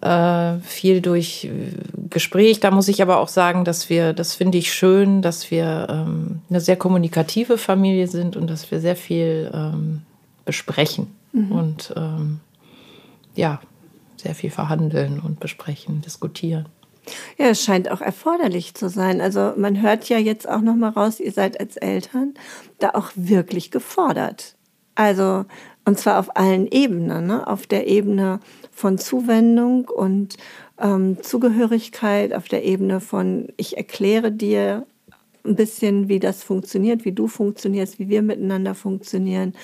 [0.01, 1.73] äh, viel durch äh,
[2.09, 2.61] Gespräch.
[2.61, 6.41] Da muss ich aber auch sagen, dass wir, das finde ich schön, dass wir ähm,
[6.49, 10.03] eine sehr kommunikative Familie sind und dass wir sehr viel ähm,
[10.51, 11.53] besprechen mhm.
[11.53, 12.41] und ähm,
[13.37, 13.61] ja,
[14.17, 16.69] sehr viel verhandeln und besprechen, diskutieren.
[17.39, 19.21] Ja, es scheint auch erforderlich zu sein.
[19.21, 22.35] Also man hört ja jetzt auch noch mal raus, ihr seid als Eltern
[22.81, 24.57] da auch wirklich gefordert.
[24.97, 25.45] Also
[25.85, 27.47] und zwar auf allen Ebenen, ne?
[27.47, 28.41] auf der Ebene
[28.73, 30.37] von Zuwendung und
[30.81, 34.85] ähm, Zugehörigkeit, auf der Ebene von ich erkläre dir
[35.45, 39.55] ein bisschen, wie das funktioniert, wie du funktionierst, wie wir miteinander funktionieren,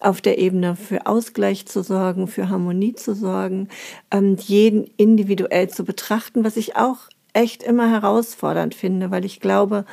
[0.00, 3.68] auf der Ebene für Ausgleich zu sorgen, für Harmonie zu sorgen,
[4.10, 9.84] ähm, jeden individuell zu betrachten, was ich auch echt immer herausfordernd finde, weil ich glaube,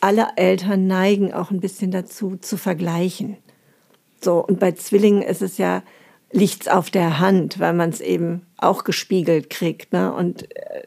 [0.00, 3.36] alle Eltern neigen auch ein bisschen dazu, zu vergleichen.
[4.20, 5.82] So, und bei Zwillingen ist es ja,
[6.32, 9.92] liegt's auf der Hand, weil man es eben auch gespiegelt kriegt.
[9.92, 10.12] Ne?
[10.12, 10.82] Und äh,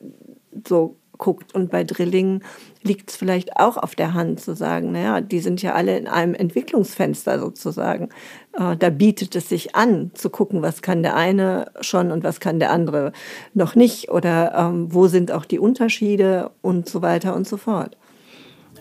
[0.68, 1.56] so guckt.
[1.56, 2.44] Und bei Drillingen
[2.84, 6.08] liegt es vielleicht auch auf der Hand zu sagen, naja, die sind ja alle in
[6.08, 8.10] einem Entwicklungsfenster sozusagen.
[8.52, 12.42] Äh, da bietet es sich an, zu gucken, was kann der eine schon und was
[12.42, 13.14] kann der andere
[13.54, 17.96] noch nicht oder ähm, wo sind auch die Unterschiede und so weiter und so fort.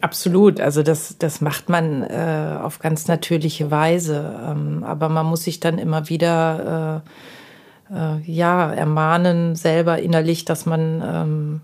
[0.00, 4.35] Absolut, also das, das macht man äh, auf ganz natürliche Weise.
[4.48, 10.64] Ähm, aber man muss sich dann immer wieder äh, äh, ja, ermahnen, selber innerlich, dass
[10.64, 11.61] man ähm,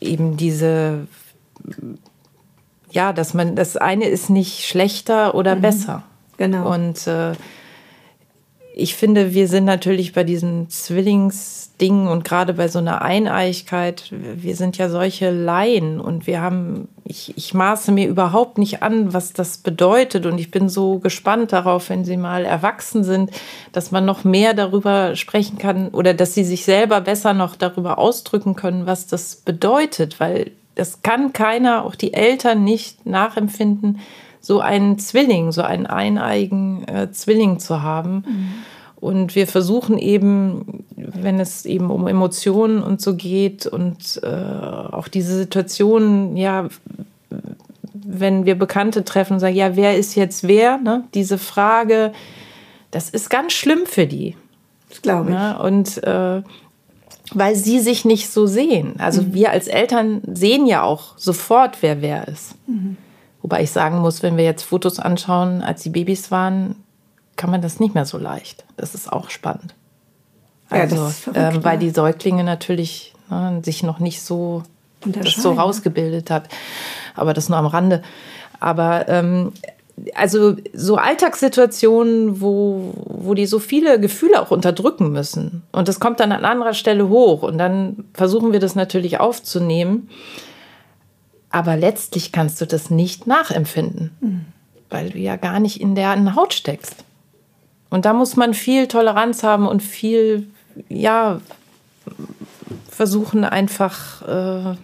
[0.00, 1.06] eben diese,
[2.90, 5.60] ja, dass man, das eine ist nicht schlechter oder mhm.
[5.60, 6.02] besser.
[6.36, 6.72] Genau.
[6.72, 7.32] Und äh,
[8.80, 14.56] ich finde, wir sind natürlich bei diesem Zwillingsding und gerade bei so einer Eineigkeit, wir
[14.56, 19.32] sind ja solche Laien und wir haben, ich, ich maße mir überhaupt nicht an, was
[19.32, 23.30] das bedeutet und ich bin so gespannt darauf, wenn sie mal erwachsen sind,
[23.72, 27.98] dass man noch mehr darüber sprechen kann oder dass sie sich selber besser noch darüber
[27.98, 34.00] ausdrücken können, was das bedeutet, weil das kann keiner, auch die Eltern nicht nachempfinden,
[34.40, 38.24] so einen Zwilling, so einen eineigen äh, Zwilling zu haben.
[38.26, 38.48] Mhm.
[38.96, 45.08] Und wir versuchen eben, wenn es eben um Emotionen und so geht und äh, auch
[45.08, 46.68] diese Situation, ja,
[47.92, 50.78] wenn wir Bekannte treffen und sagen, ja, wer ist jetzt wer?
[50.78, 51.04] Ne?
[51.14, 52.12] Diese Frage,
[52.90, 54.36] das ist ganz schlimm für die.
[54.90, 55.36] Das glaube ich.
[55.36, 55.58] Ne?
[55.58, 56.42] und äh,
[57.32, 58.94] weil sie sich nicht so sehen.
[58.98, 59.34] Also mhm.
[59.34, 62.54] wir als Eltern sehen ja auch sofort, wer wer ist.
[62.66, 62.96] Mhm.
[63.42, 66.76] Wobei ich sagen muss, wenn wir jetzt Fotos anschauen, als sie Babys waren,
[67.36, 68.64] kann man das nicht mehr so leicht.
[68.76, 69.74] Das ist auch spannend.
[70.68, 74.62] Also, ja, verrückt, ähm, weil die Säuglinge natürlich ne, sich noch nicht so,
[75.04, 76.48] das so rausgebildet hat.
[77.16, 78.02] Aber das nur am Rande.
[78.60, 79.52] Aber ähm,
[80.14, 85.62] also so Alltagssituationen, wo, wo die so viele Gefühle auch unterdrücken müssen.
[85.72, 87.42] Und das kommt dann an anderer Stelle hoch.
[87.42, 90.08] Und dann versuchen wir das natürlich aufzunehmen.
[91.50, 94.44] Aber letztlich kannst du das nicht nachempfinden, mhm.
[94.88, 97.04] weil du ja gar nicht in der Haut steckst.
[97.90, 100.46] Und da muss man viel Toleranz haben und viel,
[100.88, 101.40] ja,
[102.88, 104.76] versuchen einfach äh,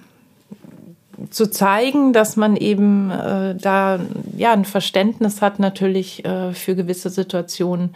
[1.31, 4.01] zu zeigen, dass man eben äh, da
[4.37, 7.95] ja ein Verständnis hat natürlich äh, für gewisse Situationen,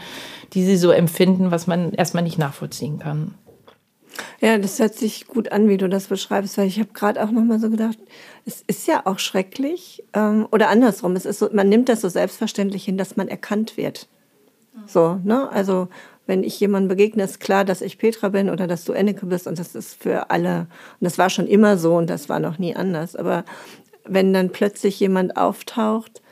[0.52, 3.34] die sie so empfinden, was man erstmal nicht nachvollziehen kann.
[4.40, 7.30] Ja, das hört sich gut an, wie du das beschreibst, weil ich habe gerade auch
[7.30, 7.98] noch mal so gedacht,
[8.46, 12.08] es ist ja auch schrecklich ähm, oder andersrum, es ist so, man nimmt das so
[12.08, 14.08] selbstverständlich hin, dass man erkannt wird.
[14.86, 15.50] So, ne?
[15.50, 15.88] Also
[16.26, 19.46] wenn ich jemandem begegne, ist klar, dass ich Petra bin oder dass du Enneke bist
[19.46, 20.60] und das ist für alle
[21.00, 23.16] und das war schon immer so und das war noch nie anders.
[23.16, 23.44] Aber
[24.04, 26.22] wenn dann plötzlich jemand auftaucht,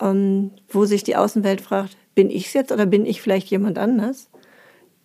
[0.00, 3.78] ähm, wo sich die Außenwelt fragt, bin ich es jetzt oder bin ich vielleicht jemand
[3.78, 4.28] anders?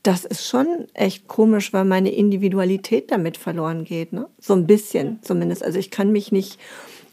[0.03, 4.13] Das ist schon echt komisch, weil meine Individualität damit verloren geht.
[4.13, 4.27] Ne?
[4.39, 5.63] So ein bisschen zumindest.
[5.63, 6.59] Also ich kann mich nicht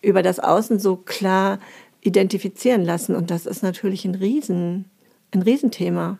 [0.00, 1.58] über das Außen so klar
[2.00, 3.14] identifizieren lassen.
[3.14, 4.86] Und das ist natürlich ein, Riesen,
[5.32, 6.18] ein Riesenthema.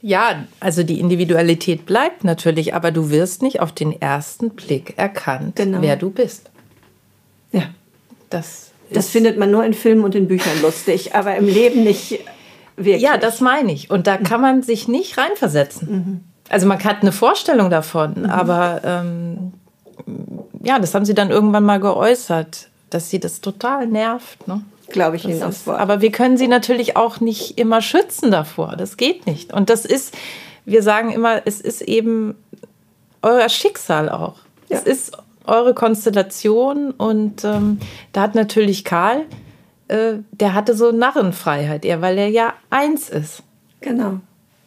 [0.00, 5.56] Ja, also die Individualität bleibt natürlich, aber du wirst nicht auf den ersten Blick erkannt,
[5.56, 5.82] genau.
[5.82, 6.50] wer du bist.
[7.52, 7.70] Ja.
[8.30, 12.20] Das, das findet man nur in Filmen und in Büchern lustig, aber im Leben nicht
[12.76, 13.02] Wirklich?
[13.02, 13.90] Ja, das meine ich.
[13.90, 15.90] Und da kann man sich nicht reinversetzen.
[15.90, 16.20] Mhm.
[16.48, 18.26] Also man hat eine Vorstellung davon, mhm.
[18.26, 19.52] aber ähm,
[20.62, 24.46] ja, das haben sie dann irgendwann mal geäußert, dass sie das total nervt.
[24.48, 24.62] Ne?
[24.88, 25.80] Glaube ich Ihnen aufs Wort.
[25.80, 28.76] Aber wir können sie natürlich auch nicht immer schützen davor.
[28.76, 29.52] Das geht nicht.
[29.52, 30.14] Und das ist,
[30.64, 32.34] wir sagen immer, es ist eben
[33.22, 34.36] euer Schicksal auch.
[34.68, 34.78] Ja.
[34.78, 37.78] Es ist eure Konstellation und ähm,
[38.12, 39.22] da hat natürlich Karl
[39.88, 43.42] äh, der hatte so Narrenfreiheit, eher, weil er ja eins ist.
[43.80, 44.20] Genau.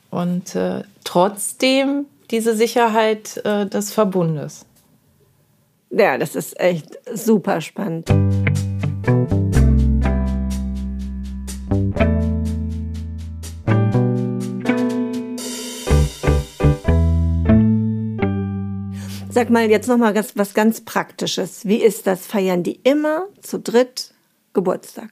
[0.10, 4.66] Und äh, trotzdem diese Sicherheit äh, des Verbundes.
[5.90, 8.10] Ja, das ist echt super spannend.
[19.30, 21.64] Sag mal jetzt noch mal was ganz Praktisches.
[21.64, 22.26] Wie ist das?
[22.26, 24.16] Feiern die immer zu dritt
[24.58, 25.12] Geburtstag?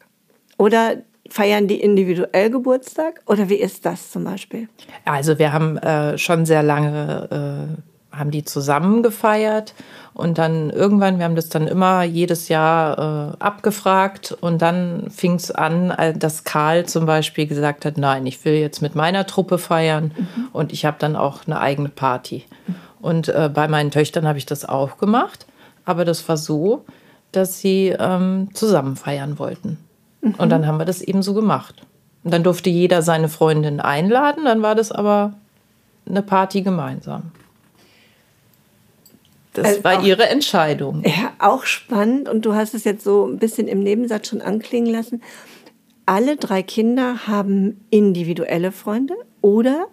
[0.57, 3.21] Oder feiern die individuell Geburtstag?
[3.27, 4.67] Oder wie ist das zum Beispiel?
[5.05, 7.77] Also wir haben äh, schon sehr lange,
[8.11, 9.75] äh, haben die zusammen gefeiert.
[10.15, 14.35] Und dann irgendwann, wir haben das dann immer jedes Jahr äh, abgefragt.
[14.41, 18.55] Und dann fing es an, äh, dass Karl zum Beispiel gesagt hat, nein, ich will
[18.55, 20.11] jetzt mit meiner Truppe feiern.
[20.17, 20.47] Mhm.
[20.53, 22.45] Und ich habe dann auch eine eigene Party.
[22.65, 22.75] Mhm.
[22.99, 25.45] Und äh, bei meinen Töchtern habe ich das auch gemacht.
[25.85, 26.83] Aber das war so,
[27.35, 29.77] dass sie ähm, zusammen feiern wollten.
[30.21, 30.35] Mhm.
[30.37, 31.81] Und dann haben wir das eben so gemacht.
[32.23, 35.33] Und dann durfte jeder seine Freundin einladen, dann war das aber
[36.07, 37.31] eine Party gemeinsam.
[39.53, 41.03] Das Also war auch- ihre Entscheidung.
[41.05, 42.27] Ja, auch spannend.
[42.27, 45.21] Und du hast es jetzt so ein bisschen im Nebensatz schon anklingen lassen.
[46.05, 49.85] Alle drei Kinder haben individuelle Freunde oder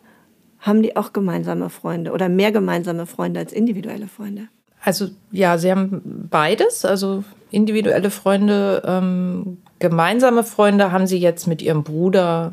[0.59, 4.49] haben die auch gemeinsame Freunde oder mehr gemeinsame Freunde als individuelle Freunde?
[4.85, 11.63] Also ja, sie haben beides, also individuelle Freunde, ähm, gemeinsame Freunde haben sie jetzt mit
[11.63, 12.53] ihrem Bruder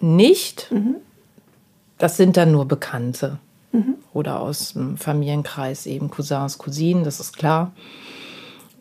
[0.00, 0.70] nicht.
[1.98, 3.38] Das sind dann nur Bekannte
[4.12, 7.72] oder aus dem Familienkreis eben Cousins, Cousinen, das ist klar.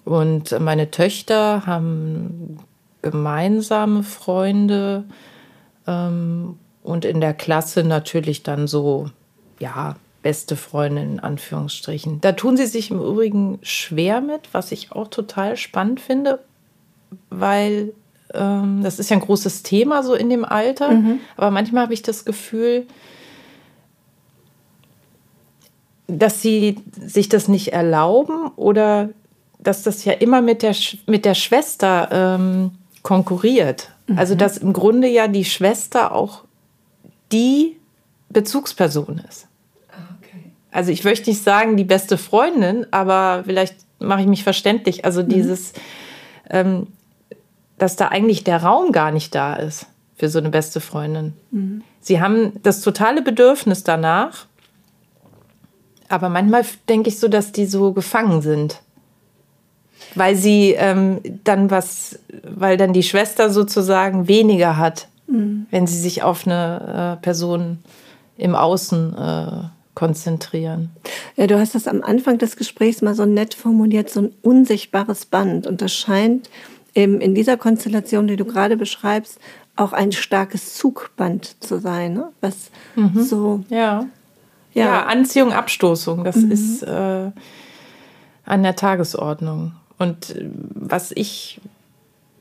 [0.06, 2.60] Und meine Töchter haben
[3.02, 5.04] gemeinsame Freunde
[5.86, 9.10] ähm, und in der Klasse natürlich dann so,
[9.60, 12.20] ja, beste Freundin in Anführungsstrichen.
[12.22, 16.40] Da tun sie sich im Übrigen schwer mit, was ich auch total spannend finde,
[17.30, 17.94] weil
[18.34, 20.90] ähm, das ist ja ein großes Thema so in dem Alter.
[21.38, 22.86] Aber manchmal habe ich das Gefühl,
[26.08, 29.10] dass sie sich das nicht erlauben oder
[29.60, 32.72] dass das ja immer mit der, Sch- mit der Schwester ähm,
[33.04, 33.92] konkurriert.
[34.16, 36.44] Also dass im Grunde ja die Schwester auch
[37.32, 37.78] die
[38.30, 39.48] Bezugsperson ist.
[40.72, 45.06] Also ich möchte nicht sagen die beste Freundin, aber vielleicht mache ich mich verständlich.
[45.06, 45.74] Also dieses,
[46.50, 46.88] ähm,
[47.78, 51.34] dass da eigentlich der Raum gar nicht da ist für so eine beste Freundin.
[52.02, 54.46] Sie haben das totale Bedürfnis danach,
[56.10, 58.82] aber manchmal denke ich so, dass die so gefangen sind.
[60.16, 65.08] Weil sie ähm, dann was, weil dann die Schwester sozusagen weniger hat,
[65.72, 67.80] wenn sie sich auf eine äh, Person
[68.38, 70.92] im Außen äh, konzentrieren.
[71.36, 75.26] Ja, du hast das am Anfang des Gesprächs mal so nett formuliert, so ein unsichtbares
[75.26, 75.68] Band.
[75.68, 76.50] Und das scheint
[76.96, 79.40] eben in dieser Konstellation, die du gerade beschreibst,
[79.76, 82.30] auch ein starkes Zugband zu sein, ne?
[82.40, 82.72] was
[83.16, 84.06] so Ja.
[84.74, 84.86] Ja.
[84.86, 87.32] Ja, Anziehung, Abstoßung, das ist äh,
[88.46, 89.74] an der Tagesordnung.
[89.98, 91.60] Und äh, was ich,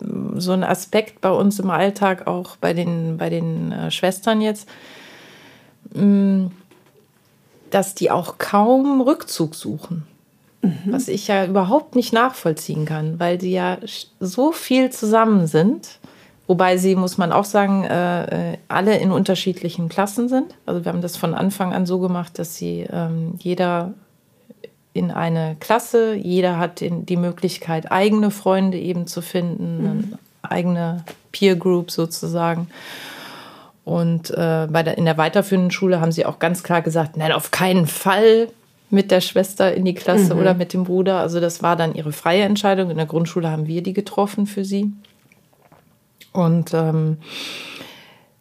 [0.00, 4.42] m, so ein Aspekt bei uns im Alltag, auch bei den, bei den äh, Schwestern
[4.42, 4.68] jetzt,
[5.92, 6.52] m,
[7.70, 10.06] dass die auch kaum Rückzug suchen.
[10.86, 13.78] Was ich ja überhaupt nicht nachvollziehen kann, weil sie ja
[14.18, 16.00] so viel zusammen sind.
[16.48, 20.54] Wobei sie, muss man auch sagen, äh, äh, alle in unterschiedlichen Klassen sind.
[20.66, 23.92] Also wir haben das von Anfang an so gemacht, dass sie ähm, jeder
[24.94, 31.04] in eine Klasse, jeder hat den, die Möglichkeit, eigene Freunde eben zu finden, eine eigene
[31.30, 32.68] Peer Group sozusagen.
[33.88, 37.32] Und äh, bei der, in der weiterführenden Schule haben sie auch ganz klar gesagt, nein,
[37.32, 38.48] auf keinen Fall
[38.90, 41.20] mit der Schwester in die Klasse oder mit dem Bruder.
[41.20, 42.90] Also das war dann ihre freie Entscheidung.
[42.90, 44.92] In der Grundschule haben wir die getroffen für sie.
[46.34, 47.16] Und ähm,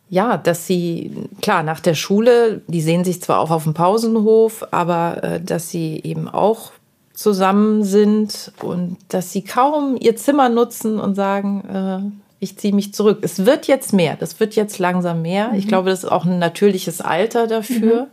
[0.09, 4.67] ja, dass sie, klar, nach der Schule, die sehen sich zwar auch auf dem Pausenhof,
[4.71, 6.71] aber äh, dass sie eben auch
[7.13, 12.93] zusammen sind und dass sie kaum ihr Zimmer nutzen und sagen, äh, ich ziehe mich
[12.93, 13.19] zurück.
[13.21, 15.53] Es wird jetzt mehr, das wird jetzt langsam mehr.
[15.55, 18.07] Ich glaube, das ist auch ein natürliches Alter dafür.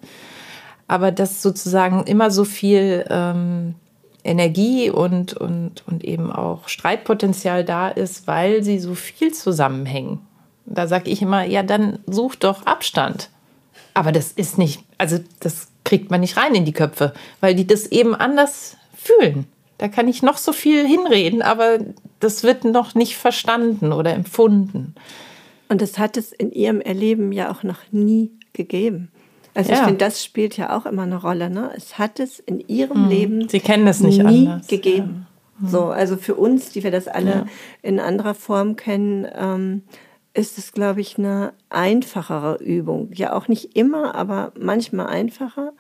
[0.87, 3.75] Aber dass sozusagen immer so viel ähm,
[4.23, 10.21] Energie und, und, und eben auch Streitpotenzial da ist, weil sie so viel zusammenhängen.
[10.67, 13.31] Da sage ich immer, ja, dann such doch Abstand.
[13.93, 17.67] Aber das ist nicht, also das kriegt man nicht rein in die Köpfe, weil die
[17.67, 19.47] das eben anders fühlen.
[19.79, 21.79] Da kann ich noch so viel hinreden, aber
[22.25, 24.95] das wird noch nicht verstanden oder empfunden.
[25.69, 29.11] Und das hat es in ihrem Erleben ja auch noch nie gegeben.
[29.55, 29.85] Also ich Ja.
[29.85, 31.49] finde, das spielt ja auch immer eine Rolle.
[31.51, 31.71] Ne?
[31.77, 33.49] Es hat es in ihrem Leben Mhm.
[33.49, 34.67] Sie kennen es nicht nie anders.
[34.67, 35.27] gegeben.
[35.65, 37.47] So, also für uns, die wir das alle
[37.81, 39.83] in anderer Form kennen, ähm,
[40.35, 43.11] ist es, glaube ich, eine einfachere Übung.
[43.15, 45.73] Ja, auch nicht immer, aber manchmal einfacher.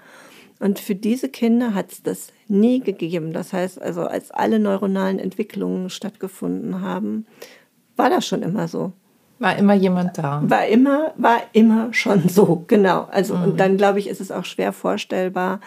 [0.64, 3.34] Und für diese Kinder hat es das nie gegeben.
[3.34, 7.26] Das heißt also, als alle neuronalen Entwicklungen stattgefunden haben,
[7.96, 8.92] war das schon immer so.
[9.38, 10.42] War immer jemand da.
[10.42, 13.06] War immer, war immer schon so, genau.
[13.10, 15.60] Also, und dann glaube ich, ist es auch schwer vorstellbar,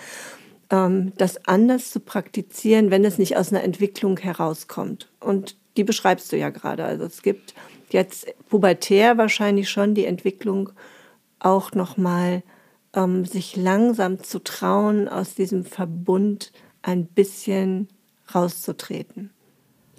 [0.71, 5.09] ähm, das anders zu praktizieren, wenn es nicht aus einer Entwicklung herauskommt.
[5.19, 6.83] Und die beschreibst du ja gerade.
[6.83, 7.53] Also es gibt
[7.91, 10.71] jetzt pubertär wahrscheinlich schon die Entwicklung
[11.37, 12.41] auch nochmal
[12.97, 17.87] ähm, sich langsam zu trauen, aus diesem Verbund ein bisschen
[18.33, 19.29] rauszutreten.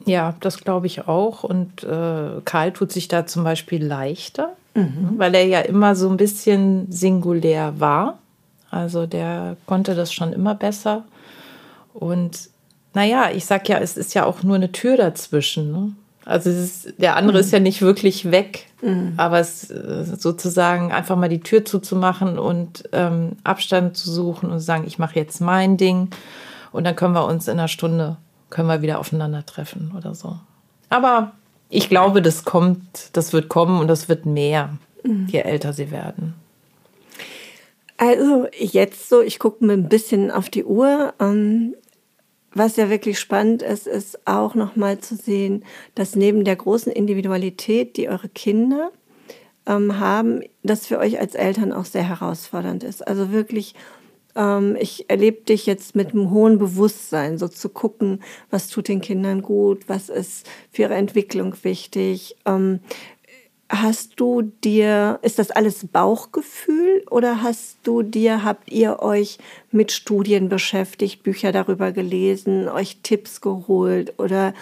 [0.05, 1.45] Ja, das glaube ich auch.
[1.45, 4.57] Und äh, Karl tut sich da zum Beispiel leichter,
[5.17, 8.19] weil er ja immer so ein bisschen singulär war.
[8.71, 11.05] Also der konnte das schon immer besser.
[11.95, 12.51] Und
[12.95, 15.73] naja, ich sag ja, es ist ja auch nur eine Tür dazwischen.
[15.73, 15.93] Ne?
[16.29, 18.67] Also ist, der andere ist ja nicht wirklich weg,
[19.17, 24.61] aber es äh, sozusagen einfach mal die Tür zuzumachen und ähm, Abstand zu suchen und
[24.61, 26.11] sagen, ich mache jetzt mein Ding.
[26.71, 28.19] Und dann können wir uns in einer Stunde,
[28.51, 30.37] können wir wieder aufeinandertreffen oder so.
[30.91, 31.33] Aber
[31.71, 35.29] ich glaube, das kommt, das wird kommen und das wird mehr, mhm.
[35.31, 36.35] je älter sie werden.
[37.97, 41.15] Also jetzt so, ich gucke mir ein bisschen auf die Uhr.
[41.21, 41.75] Ähm,
[42.53, 47.97] was ja wirklich spannend ist, ist auch nochmal zu sehen, dass neben der großen Individualität,
[47.97, 48.91] die eure Kinder
[49.67, 53.07] ähm, haben, das für euch als Eltern auch sehr herausfordernd ist.
[53.07, 53.75] Also wirklich,
[54.35, 59.03] ähm, ich erlebe dich jetzt mit einem hohen Bewusstsein, so zu gucken, was tut den
[59.03, 62.81] Kindern gut, was ist für ihre Entwicklung wichtig, ähm,
[63.71, 69.39] Hast du dir, ist das alles Bauchgefühl oder hast du dir, habt ihr euch
[69.71, 74.55] mit Studien beschäftigt, Bücher darüber gelesen, euch Tipps geholt oder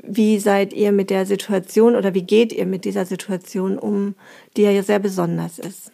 [0.00, 4.14] wie seid ihr mit der Situation oder wie geht ihr mit dieser Situation um,
[4.56, 5.90] die ja sehr besonders ist?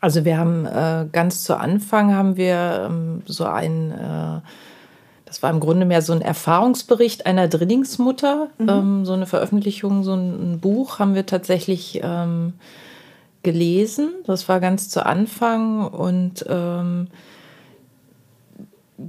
[0.00, 4.40] Also wir haben äh, ganz zu Anfang haben wir ähm, so ein äh,
[5.36, 8.68] das war im Grunde mehr so ein Erfahrungsbericht einer Drillingsmutter, mhm.
[8.70, 12.54] ähm, so eine Veröffentlichung, so ein, ein Buch haben wir tatsächlich ähm,
[13.42, 14.12] gelesen.
[14.24, 17.08] Das war ganz zu Anfang und ähm,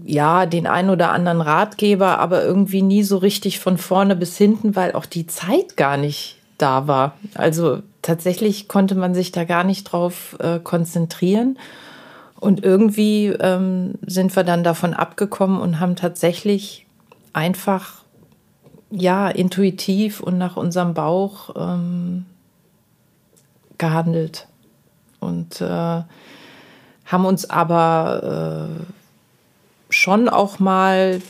[0.03, 4.75] ja, den einen oder anderen Ratgeber, aber irgendwie nie so richtig von vorne bis hinten,
[4.75, 7.13] weil auch die Zeit gar nicht da war.
[7.35, 11.57] Also tatsächlich konnte man sich da gar nicht drauf äh, konzentrieren.
[12.39, 16.85] Und irgendwie ähm, sind wir dann davon abgekommen und haben tatsächlich
[17.33, 18.03] einfach,
[18.91, 22.25] ja, intuitiv und nach unserem Bauch ähm,
[23.77, 24.47] gehandelt.
[25.19, 28.83] Und äh, haben uns aber äh,
[29.89, 31.21] schon auch mal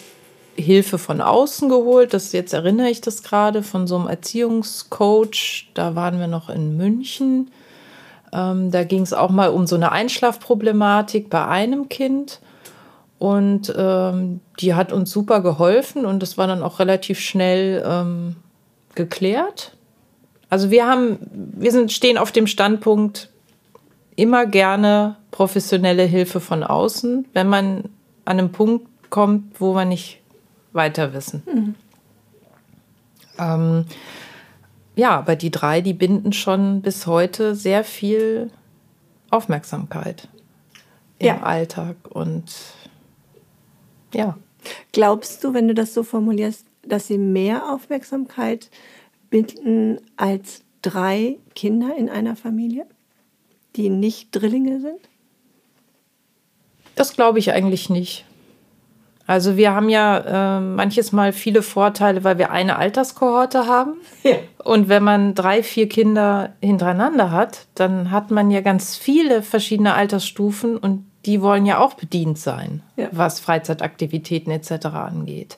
[0.55, 2.14] Hilfe von außen geholt.
[2.14, 5.70] Das jetzt erinnere ich das gerade von so einem Erziehungscoach.
[5.74, 7.51] Da waren wir noch in München
[8.34, 12.39] ähm, da ging es auch mal um so eine Einschlafproblematik bei einem Kind.
[13.19, 18.36] Und ähm, die hat uns super geholfen und das war dann auch relativ schnell ähm,
[18.93, 19.75] geklärt.
[20.49, 23.30] Also wir haben, wir sind, stehen auf dem Standpunkt,
[24.15, 27.86] immer gerne professionelle Hilfe von außen, wenn man
[28.25, 30.19] an einen Punkt kommt, wo wir nicht
[30.73, 31.43] weiter wissen.
[31.45, 31.75] Mhm.
[34.97, 38.49] Ja, aber die drei, die binden schon bis heute sehr viel
[39.29, 40.27] Aufmerksamkeit
[41.19, 41.43] im ja.
[41.43, 42.45] Alltag und
[44.13, 44.37] ja.
[44.91, 48.71] Glaubst du, wenn du das so formulierst, dass sie mehr Aufmerksamkeit
[49.29, 52.87] binden als drei Kinder in einer Familie,
[53.75, 55.09] die nicht Drillinge sind?
[56.95, 58.25] Das glaube ich eigentlich nicht.
[59.28, 63.95] Also wir haben ja äh, manches Mal viele Vorteile, weil wir eine Alterskohorte haben.
[64.23, 64.38] Ja.
[64.63, 69.93] Und wenn man drei, vier Kinder hintereinander hat, dann hat man ja ganz viele verschiedene
[69.93, 73.09] Altersstufen und die wollen ja auch bedient sein, ja.
[73.11, 74.88] was Freizeitaktivitäten etc.
[74.88, 75.57] angeht.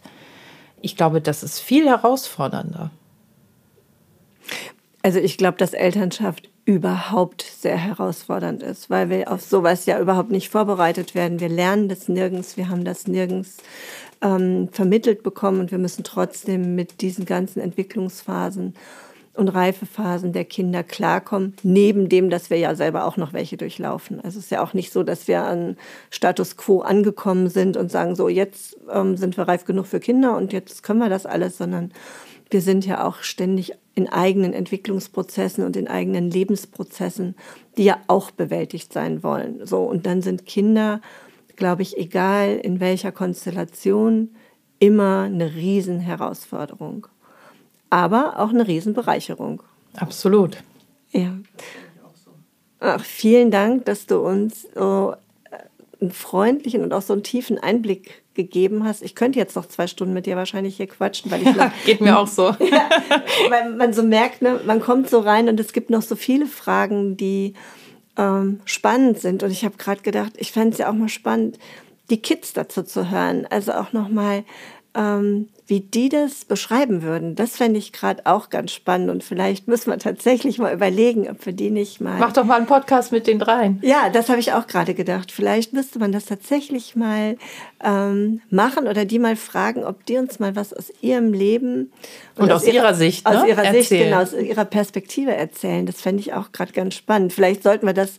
[0.81, 2.89] Ich glaube, das ist viel herausfordernder.
[5.03, 10.31] Also ich glaube, dass Elternschaft überhaupt sehr herausfordernd ist, weil wir auf sowas ja überhaupt
[10.31, 11.39] nicht vorbereitet werden.
[11.39, 13.57] Wir lernen das nirgends, wir haben das nirgends
[14.21, 18.75] ähm, vermittelt bekommen und wir müssen trotzdem mit diesen ganzen Entwicklungsphasen
[19.39, 24.19] und Reifephasen der Kinder klarkommen, neben dem, dass wir ja selber auch noch welche durchlaufen.
[24.19, 25.77] Also es ist ja auch nicht so, dass wir an
[26.09, 30.35] Status quo angekommen sind und sagen, so jetzt ähm, sind wir reif genug für Kinder
[30.35, 31.91] und jetzt können wir das alles, sondern
[32.49, 37.35] wir sind ja auch ständig in eigenen Entwicklungsprozessen und in eigenen Lebensprozessen,
[37.77, 39.65] die ja auch bewältigt sein wollen.
[39.65, 41.01] So, und dann sind Kinder,
[41.55, 44.35] glaube ich, egal in welcher Konstellation,
[44.79, 47.07] immer eine Riesenherausforderung.
[47.89, 49.61] Aber auch eine Riesenbereicherung.
[49.95, 50.57] Absolut.
[51.11, 51.37] Ja.
[52.79, 55.13] Ach, vielen Dank, dass du uns so
[55.99, 59.01] einen freundlichen und auch so einen tiefen Einblick gegeben hast.
[59.01, 61.99] Ich könnte jetzt noch zwei Stunden mit dir wahrscheinlich hier quatschen, weil ich ja, geht
[61.99, 62.43] mir auch so.
[62.59, 62.89] ja,
[63.49, 66.45] weil man so merkt, ne, man kommt so rein und es gibt noch so viele
[66.45, 67.53] Fragen, die
[68.17, 69.43] ähm, spannend sind.
[69.43, 71.59] Und ich habe gerade gedacht, ich fände es ja auch mal spannend,
[72.09, 73.45] die Kids dazu zu hören.
[73.49, 74.43] Also auch noch mal
[74.95, 77.35] ähm, wie die das beschreiben würden.
[77.35, 81.45] Das fände ich gerade auch ganz spannend und vielleicht müssen wir tatsächlich mal überlegen, ob
[81.45, 82.17] wir die nicht mal.
[82.19, 83.79] Mach doch mal einen Podcast mit den dreien.
[83.83, 85.31] Ja, das habe ich auch gerade gedacht.
[85.31, 87.37] Vielleicht müsste man das tatsächlich mal
[87.83, 91.91] ähm, machen oder die mal fragen, ob die uns mal was aus ihrem Leben
[92.35, 93.49] und, und aus, ihrer, ihrer Sicht, aus ne?
[93.49, 93.83] ihrer erzählen.
[93.83, 95.85] Sicht, genau, aus ihrer Perspektive erzählen.
[95.85, 97.31] Das fände ich auch gerade ganz spannend.
[97.31, 98.13] Vielleicht sollten wir das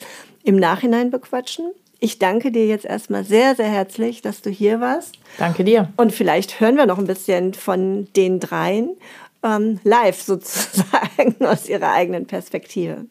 [0.45, 1.73] im Nachhinein bequatschen.
[2.01, 5.19] Ich danke dir jetzt erstmal sehr, sehr herzlich, dass du hier warst.
[5.39, 5.93] Danke dir.
[5.99, 8.97] Und vielleicht hören wir noch ein bisschen von den dreien
[9.43, 13.05] ähm, live sozusagen aus ihrer eigenen Perspektive.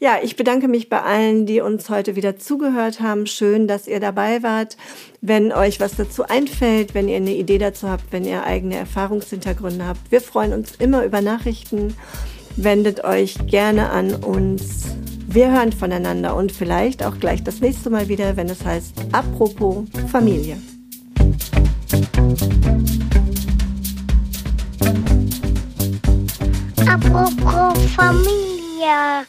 [0.00, 3.26] Ja, ich bedanke mich bei allen, die uns heute wieder zugehört haben.
[3.26, 4.76] Schön, dass ihr dabei wart.
[5.20, 9.86] Wenn euch was dazu einfällt, wenn ihr eine Idee dazu habt, wenn ihr eigene Erfahrungshintergründe
[9.86, 11.96] habt, wir freuen uns immer über Nachrichten.
[12.56, 14.84] Wendet euch gerne an uns.
[15.34, 19.84] Wir hören voneinander und vielleicht auch gleich das nächste Mal wieder, wenn es heißt Apropos
[20.06, 20.56] Familie.
[26.86, 29.26] Apropos Familie.